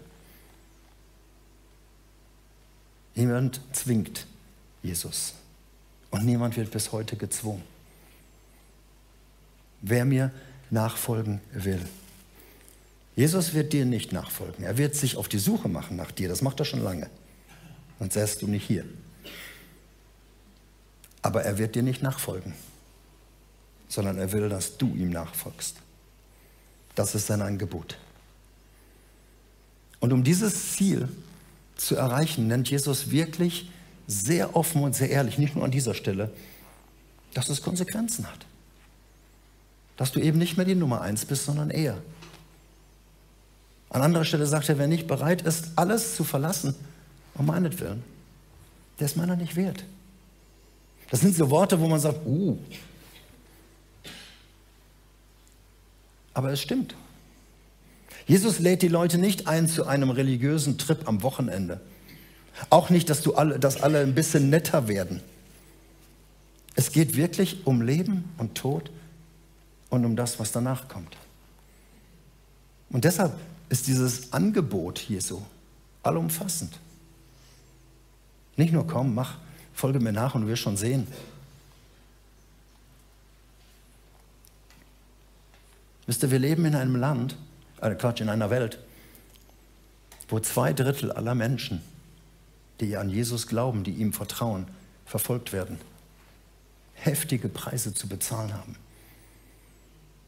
Niemand 3.14 3.60
zwingt 3.72 4.26
Jesus. 4.82 5.34
Und 6.10 6.24
niemand 6.24 6.56
wird 6.56 6.70
bis 6.70 6.92
heute 6.92 7.16
gezwungen. 7.16 7.62
Wer 9.80 10.04
mir 10.04 10.26
nachfolgen 10.26 10.53
will. 11.52 11.80
Jesus 13.16 13.54
wird 13.54 13.72
dir 13.72 13.84
nicht 13.84 14.12
nachfolgen. 14.12 14.64
Er 14.64 14.76
wird 14.76 14.96
sich 14.96 15.16
auf 15.16 15.28
die 15.28 15.38
Suche 15.38 15.68
machen 15.68 15.96
nach 15.96 16.10
dir. 16.10 16.28
Das 16.28 16.42
macht 16.42 16.58
er 16.60 16.64
schon 16.64 16.82
lange. 16.82 17.08
Sonst 17.98 18.16
wärst 18.16 18.42
du 18.42 18.48
nicht 18.48 18.66
hier. 18.66 18.84
Aber 21.22 21.42
er 21.44 21.58
wird 21.58 21.74
dir 21.74 21.82
nicht 21.82 22.02
nachfolgen 22.02 22.54
sondern 23.94 24.18
er 24.18 24.32
will, 24.32 24.48
dass 24.48 24.76
du 24.76 24.94
ihm 24.94 25.10
nachfolgst. 25.10 25.76
Das 26.94 27.14
ist 27.14 27.28
sein 27.28 27.42
Angebot. 27.42 27.96
Und 30.00 30.12
um 30.12 30.24
dieses 30.24 30.72
Ziel 30.72 31.08
zu 31.76 31.96
erreichen, 31.96 32.48
nennt 32.48 32.68
Jesus 32.68 33.10
wirklich 33.10 33.70
sehr 34.06 34.54
offen 34.54 34.82
und 34.82 34.94
sehr 34.94 35.10
ehrlich, 35.10 35.38
nicht 35.38 35.54
nur 35.54 35.64
an 35.64 35.70
dieser 35.70 35.94
Stelle, 35.94 36.30
dass 37.32 37.48
es 37.48 37.62
Konsequenzen 37.62 38.26
hat. 38.30 38.46
Dass 39.96 40.12
du 40.12 40.20
eben 40.20 40.38
nicht 40.38 40.56
mehr 40.56 40.66
die 40.66 40.74
Nummer 40.74 41.00
eins 41.00 41.24
bist, 41.24 41.44
sondern 41.44 41.70
er. 41.70 41.96
An 43.90 44.02
anderer 44.02 44.24
Stelle 44.24 44.46
sagt 44.46 44.68
er, 44.68 44.78
wer 44.78 44.88
nicht 44.88 45.06
bereit 45.06 45.42
ist, 45.42 45.68
alles 45.76 46.16
zu 46.16 46.24
verlassen, 46.24 46.74
um 47.34 47.46
meinetwillen, 47.46 48.02
der 48.98 49.06
ist 49.06 49.16
meiner 49.16 49.36
nicht 49.36 49.54
wert. 49.54 49.84
Das 51.10 51.20
sind 51.20 51.36
so 51.36 51.48
Worte, 51.50 51.78
wo 51.80 51.86
man 51.86 52.00
sagt, 52.00 52.26
uh, 52.26 52.58
Aber 56.34 56.50
es 56.52 56.60
stimmt. 56.60 56.96
Jesus 58.26 58.58
lädt 58.58 58.82
die 58.82 58.88
Leute 58.88 59.18
nicht 59.18 59.46
ein 59.46 59.68
zu 59.68 59.86
einem 59.86 60.10
religiösen 60.10 60.76
Trip 60.76 61.06
am 61.06 61.22
Wochenende. 61.22 61.80
Auch 62.70 62.90
nicht, 62.90 63.08
dass, 63.08 63.22
du 63.22 63.34
alle, 63.34 63.58
dass 63.58 63.82
alle 63.82 64.00
ein 64.00 64.14
bisschen 64.14 64.50
netter 64.50 64.88
werden. 64.88 65.20
Es 66.74 66.90
geht 66.90 67.16
wirklich 67.16 67.66
um 67.66 67.82
Leben 67.82 68.24
und 68.38 68.56
Tod 68.56 68.90
und 69.94 70.04
um 70.04 70.16
das, 70.16 70.38
was 70.38 70.52
danach 70.52 70.88
kommt. 70.88 71.16
Und 72.90 73.04
deshalb 73.04 73.32
ist 73.68 73.86
dieses 73.86 74.32
Angebot 74.32 74.98
Jesu 75.00 75.40
allumfassend. 76.02 76.78
Nicht 78.56 78.72
nur 78.72 78.86
komm, 78.86 79.14
mach, 79.14 79.38
folge 79.72 80.00
mir 80.00 80.12
nach 80.12 80.34
und 80.34 80.46
wirst 80.46 80.62
schon 80.62 80.76
sehen. 80.76 81.06
Wisst 86.06 86.22
ihr, 86.22 86.30
wir 86.30 86.38
leben 86.38 86.64
in 86.66 86.74
einem 86.74 86.96
Land, 86.96 87.36
äh 87.80 87.94
Quatsch, 87.94 88.20
in 88.20 88.28
einer 88.28 88.50
Welt, 88.50 88.78
wo 90.28 90.38
zwei 90.38 90.72
Drittel 90.72 91.10
aller 91.10 91.34
Menschen, 91.34 91.82
die 92.80 92.96
an 92.96 93.08
Jesus 93.08 93.46
glauben, 93.46 93.84
die 93.84 93.92
ihm 93.92 94.12
vertrauen, 94.12 94.66
verfolgt 95.06 95.52
werden, 95.52 95.78
heftige 96.94 97.48
Preise 97.48 97.94
zu 97.94 98.06
bezahlen 98.06 98.52
haben, 98.52 98.76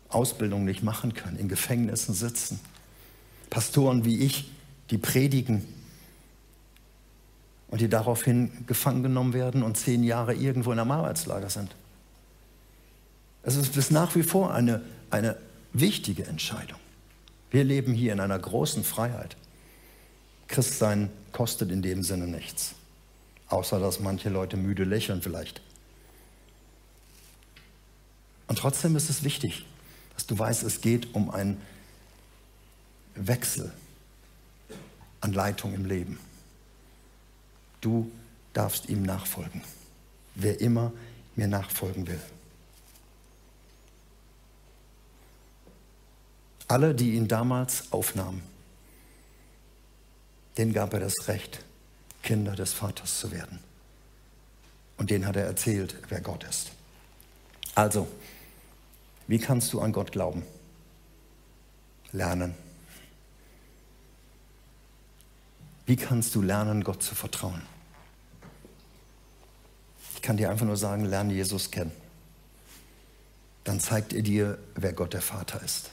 Ausbildung 0.08 0.64
nicht 0.64 0.82
machen 0.82 1.14
können, 1.14 1.36
in 1.36 1.48
Gefängnissen 1.48 2.14
sitzen, 2.14 2.60
Pastoren 3.50 4.04
wie 4.04 4.18
ich, 4.18 4.50
die 4.90 4.98
predigen 4.98 5.66
und 7.68 7.80
die 7.80 7.88
daraufhin 7.88 8.66
gefangen 8.66 9.02
genommen 9.02 9.32
werden 9.32 9.62
und 9.62 9.76
zehn 9.76 10.04
Jahre 10.04 10.34
irgendwo 10.34 10.72
in 10.72 10.78
einem 10.78 10.90
Arbeitslager 10.90 11.50
sind. 11.50 11.74
Es 13.42 13.56
ist 13.56 13.90
nach 13.90 14.14
wie 14.16 14.22
vor 14.22 14.52
eine, 14.54 14.82
eine 15.10 15.36
wichtige 15.72 16.26
Entscheidung. 16.26 16.78
Wir 17.50 17.64
leben 17.64 17.94
hier 17.94 18.12
in 18.12 18.20
einer 18.20 18.38
großen 18.38 18.82
Freiheit. 18.82 19.36
Christsein 20.48 21.10
kostet 21.32 21.70
in 21.70 21.82
dem 21.82 22.02
Sinne 22.02 22.26
nichts, 22.26 22.74
außer 23.48 23.78
dass 23.78 24.00
manche 24.00 24.28
Leute 24.28 24.56
müde 24.56 24.84
lächeln 24.84 25.22
vielleicht. 25.22 25.60
Und 28.48 28.58
trotzdem 28.58 28.96
ist 28.96 29.10
es 29.10 29.24
wichtig, 29.24 29.66
dass 30.16 30.26
du 30.26 30.36
weißt, 30.38 30.62
es 30.64 30.80
geht 30.80 31.14
um 31.14 31.30
einen 31.30 31.60
Wechsel 33.14 33.72
an 35.20 35.32
Leitung 35.32 35.74
im 35.74 35.84
Leben. 35.84 36.18
Du 37.80 38.10
darfst 38.52 38.88
ihm 38.88 39.02
nachfolgen, 39.02 39.62
wer 40.34 40.60
immer 40.60 40.92
mir 41.36 41.46
nachfolgen 41.46 42.06
will. 42.06 42.20
Alle, 46.68 46.94
die 46.94 47.12
ihn 47.12 47.28
damals 47.28 47.92
aufnahmen, 47.92 48.42
denen 50.56 50.72
gab 50.72 50.94
er 50.94 51.00
das 51.00 51.28
Recht, 51.28 51.62
Kinder 52.22 52.56
des 52.56 52.72
Vaters 52.72 53.20
zu 53.20 53.30
werden. 53.30 53.60
Und 54.96 55.10
denen 55.10 55.26
hat 55.26 55.36
er 55.36 55.44
erzählt, 55.44 55.94
wer 56.08 56.22
Gott 56.22 56.42
ist. 56.44 56.70
Also, 57.74 58.08
wie 59.26 59.38
kannst 59.38 59.72
du 59.72 59.80
an 59.80 59.92
Gott 59.92 60.12
glauben? 60.12 60.42
Lernen. 62.12 62.54
Wie 65.86 65.96
kannst 65.96 66.34
du 66.34 66.42
lernen, 66.42 66.84
Gott 66.84 67.02
zu 67.02 67.14
vertrauen? 67.14 67.62
Ich 70.14 70.22
kann 70.22 70.36
dir 70.36 70.50
einfach 70.50 70.66
nur 70.66 70.76
sagen, 70.76 71.04
lerne 71.04 71.32
Jesus 71.32 71.70
kennen. 71.70 71.92
Dann 73.64 73.80
zeigt 73.80 74.12
er 74.12 74.22
dir, 74.22 74.58
wer 74.74 74.92
Gott 74.92 75.12
der 75.12 75.22
Vater 75.22 75.62
ist 75.62 75.90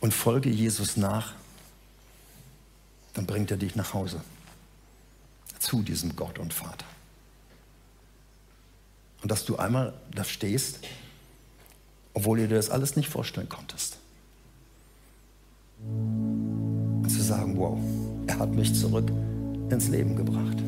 und 0.00 0.12
folge 0.12 0.50
Jesus 0.50 0.96
nach, 0.96 1.34
dann 3.14 3.26
bringt 3.26 3.50
er 3.50 3.56
dich 3.56 3.76
nach 3.76 3.94
Hause 3.94 4.22
zu 5.58 5.82
diesem 5.82 6.16
Gott 6.16 6.38
und 6.38 6.52
Vater. 6.52 6.86
Und 9.22 9.30
dass 9.30 9.44
du 9.44 9.56
einmal 9.56 9.94
da 10.10 10.24
stehst, 10.24 10.80
obwohl 12.14 12.38
du 12.38 12.48
dir 12.48 12.56
das 12.56 12.70
alles 12.70 12.96
nicht 12.96 13.08
vorstellen 13.08 13.48
konntest. 13.48 13.98
Zu 17.08 17.22
sagen, 17.22 17.56
wow, 17.56 17.78
er 18.26 18.38
hat 18.38 18.52
mich 18.52 18.74
zurück 18.74 19.10
ins 19.70 19.88
Leben 19.88 20.16
gebracht. 20.16 20.62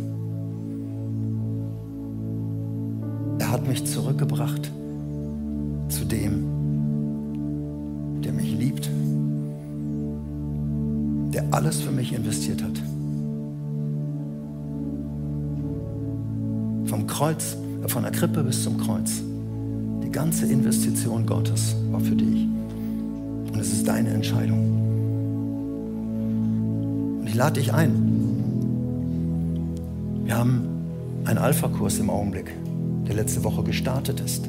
Er 3.38 3.50
hat 3.50 3.66
mich 3.66 3.84
zurückgebracht 3.84 4.70
zu 5.88 6.04
dem, 6.04 6.44
der 8.22 8.32
mich 8.32 8.52
liebt, 8.52 8.88
der 11.32 11.44
alles 11.50 11.80
für 11.80 11.90
mich 11.90 12.12
investiert 12.12 12.62
hat. 12.62 12.80
Vom 16.86 17.06
Kreuz, 17.06 17.56
äh, 17.84 17.88
von 17.88 18.02
der 18.02 18.12
Krippe 18.12 18.42
bis 18.42 18.62
zum 18.62 18.78
Kreuz. 18.78 19.22
Ganze 20.14 20.46
Investition 20.46 21.26
Gottes 21.26 21.76
war 21.90 22.00
für 22.00 22.16
dich. 22.16 22.46
Und 23.52 23.58
es 23.58 23.72
ist 23.72 23.86
deine 23.86 24.08
Entscheidung. 24.10 24.60
Und 27.20 27.26
ich 27.26 27.34
lade 27.34 27.60
dich 27.60 27.74
ein. 27.74 27.92
Wir 30.24 30.38
haben 30.38 30.62
einen 31.24 31.38
Alpha-Kurs 31.38 31.98
im 31.98 32.08
Augenblick, 32.08 32.50
der 33.06 33.16
letzte 33.16 33.44
Woche 33.44 33.62
gestartet 33.64 34.20
ist. 34.20 34.48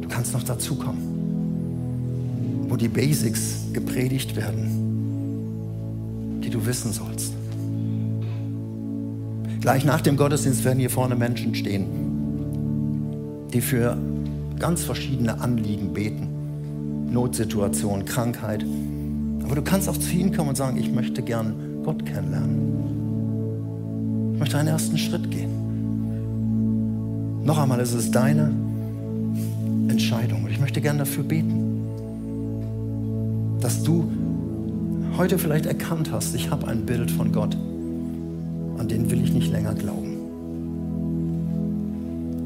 Du 0.00 0.08
kannst 0.08 0.34
noch 0.34 0.42
dazukommen 0.42 1.16
wo 2.68 2.76
die 2.76 2.88
Basics 2.88 3.68
gepredigt 3.72 4.36
werden, 4.36 4.68
die 6.42 6.50
du 6.50 6.66
wissen 6.66 6.92
sollst. 6.92 7.32
Gleich 9.60 9.84
nach 9.84 10.00
dem 10.00 10.16
Gottesdienst 10.16 10.64
werden 10.64 10.78
hier 10.78 10.90
vorne 10.90 11.16
Menschen 11.16 11.54
stehen, 11.54 11.86
die 13.56 13.62
für 13.62 13.96
ganz 14.58 14.84
verschiedene 14.84 15.40
Anliegen 15.40 15.92
beten. 15.92 17.08
Notsituation, 17.10 18.04
Krankheit. 18.04 18.64
Aber 19.44 19.54
du 19.54 19.62
kannst 19.62 19.88
auch 19.88 19.96
zu 19.96 20.12
ihnen 20.12 20.34
kommen 20.36 20.50
und 20.50 20.56
sagen, 20.56 20.76
ich 20.76 20.92
möchte 20.92 21.22
gern 21.22 21.82
Gott 21.84 22.04
kennenlernen. 22.04 22.74
Ich 24.34 24.40
möchte 24.40 24.58
einen 24.58 24.68
ersten 24.68 24.98
Schritt 24.98 25.30
gehen. 25.30 25.64
Noch 27.44 27.58
einmal, 27.58 27.80
es 27.80 27.94
ist 27.94 28.14
deine 28.14 28.50
Entscheidung 29.88 30.44
und 30.44 30.50
ich 30.50 30.60
möchte 30.60 30.80
gern 30.80 30.98
dafür 30.98 31.24
beten 31.24 31.66
dass 33.66 33.82
du 33.82 34.08
heute 35.16 35.38
vielleicht 35.38 35.66
erkannt 35.66 36.12
hast, 36.12 36.36
ich 36.36 36.50
habe 36.50 36.68
ein 36.68 36.86
Bild 36.86 37.10
von 37.10 37.32
Gott, 37.32 37.56
an 38.78 38.86
den 38.86 39.10
will 39.10 39.20
ich 39.24 39.32
nicht 39.32 39.50
länger 39.50 39.74
glauben. 39.74 40.05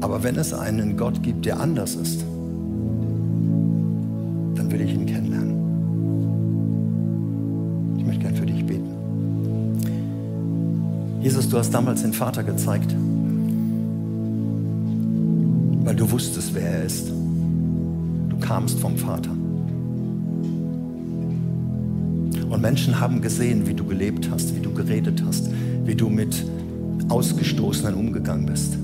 Aber 0.01 0.23
wenn 0.23 0.35
es 0.35 0.53
einen 0.53 0.97
Gott 0.97 1.23
gibt, 1.23 1.45
der 1.45 1.59
anders 1.59 1.95
ist, 1.95 2.21
dann 4.55 4.69
will 4.71 4.81
ich 4.81 4.93
ihn 4.93 5.05
kennenlernen. 5.05 5.55
Ich 7.97 8.05
möchte 8.05 8.23
gern 8.23 8.35
für 8.35 8.47
dich 8.47 8.65
beten. 8.65 8.89
Jesus, 11.21 11.47
du 11.47 11.57
hast 11.59 11.71
damals 11.71 12.01
den 12.01 12.13
Vater 12.13 12.43
gezeigt, 12.43 12.95
weil 15.83 15.95
du 15.95 16.09
wusstest, 16.09 16.55
wer 16.55 16.63
er 16.63 16.83
ist. 16.83 17.09
Du 17.09 18.37
kamst 18.39 18.79
vom 18.79 18.97
Vater. 18.97 19.29
Und 22.49 22.61
Menschen 22.61 22.99
haben 22.99 23.21
gesehen, 23.21 23.67
wie 23.67 23.75
du 23.75 23.85
gelebt 23.85 24.29
hast, 24.31 24.55
wie 24.55 24.59
du 24.61 24.73
geredet 24.73 25.23
hast, 25.25 25.49
wie 25.85 25.95
du 25.95 26.09
mit 26.09 26.43
Ausgestoßenen 27.07 27.93
umgegangen 27.93 28.47
bist. 28.47 28.80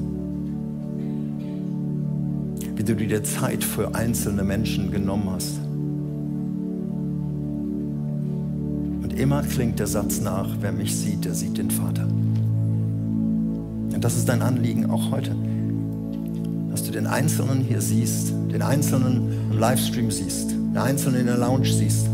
Du 2.88 2.95
dir 2.95 3.21
Zeit 3.21 3.65
für 3.65 3.93
einzelne 3.93 4.45
Menschen 4.45 4.91
genommen 4.91 5.30
hast. 5.30 5.60
Und 9.04 9.19
immer 9.19 9.43
klingt 9.43 9.78
der 9.80 9.88
Satz 9.88 10.21
nach, 10.21 10.47
wer 10.62 10.71
mich 10.71 10.95
sieht, 10.95 11.26
der 11.26 11.34
sieht 11.34 11.58
den 11.58 11.69
Vater. 11.69 12.08
Und 13.93 14.00
das 14.00 14.15
ist 14.15 14.30
dein 14.30 14.41
Anliegen 14.41 14.89
auch 14.89 15.12
heute. 15.12 15.36
Dass 16.71 16.84
du 16.84 16.91
den 16.91 17.08
Einzelnen 17.08 17.60
hier 17.60 17.82
siehst, 17.82 18.32
den 18.54 18.62
Einzelnen 18.62 19.34
im 19.52 19.60
Livestream 19.60 20.10
siehst, 20.10 20.52
den 20.52 20.78
Einzelnen 20.78 21.19
in 21.19 21.28
der 21.28 21.38
Lounge 21.38 21.65
siehst 21.65 22.08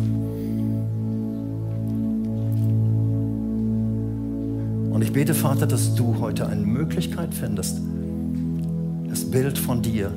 Und 4.90 5.04
ich 5.04 5.14
bete, 5.14 5.36
Vater, 5.36 5.68
dass 5.68 5.94
du 5.94 6.20
heute 6.20 6.48
eine 6.48 6.66
Möglichkeit 6.66 7.34
findest, 7.34 7.80
das 9.10 9.26
Bild 9.30 9.58
von 9.58 9.82
dir, 9.82 10.12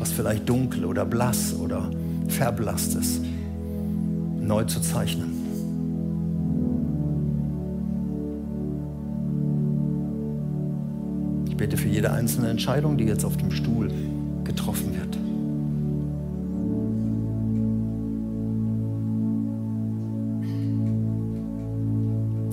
was 0.00 0.10
vielleicht 0.10 0.48
dunkel 0.48 0.84
oder 0.84 1.04
blass 1.04 1.54
oder 1.54 1.90
verblasst 2.28 2.94
ist, 2.94 3.20
neu 4.40 4.64
zu 4.64 4.80
zeichnen. 4.80 5.36
Ich 11.48 11.56
bete 11.56 11.76
für 11.76 11.88
jede 11.88 12.12
einzelne 12.12 12.48
Entscheidung, 12.48 12.96
die 12.96 13.04
jetzt 13.04 13.24
auf 13.24 13.36
dem 13.36 13.50
Stuhl 13.50 13.90
getroffen 14.44 14.94
wird. 14.94 15.18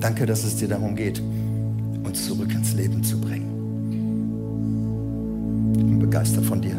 Danke, 0.00 0.26
dass 0.26 0.44
es 0.44 0.56
dir 0.56 0.68
darum 0.68 0.94
geht, 0.94 1.20
uns 2.04 2.26
zurück 2.26 2.52
ins 2.54 2.74
Leben 2.74 3.02
zu 3.02 3.20
bringen. 3.20 3.50
Ich 5.72 5.84
bin 5.84 5.98
begeistert 5.98 6.44
von 6.44 6.60
dir. 6.60 6.76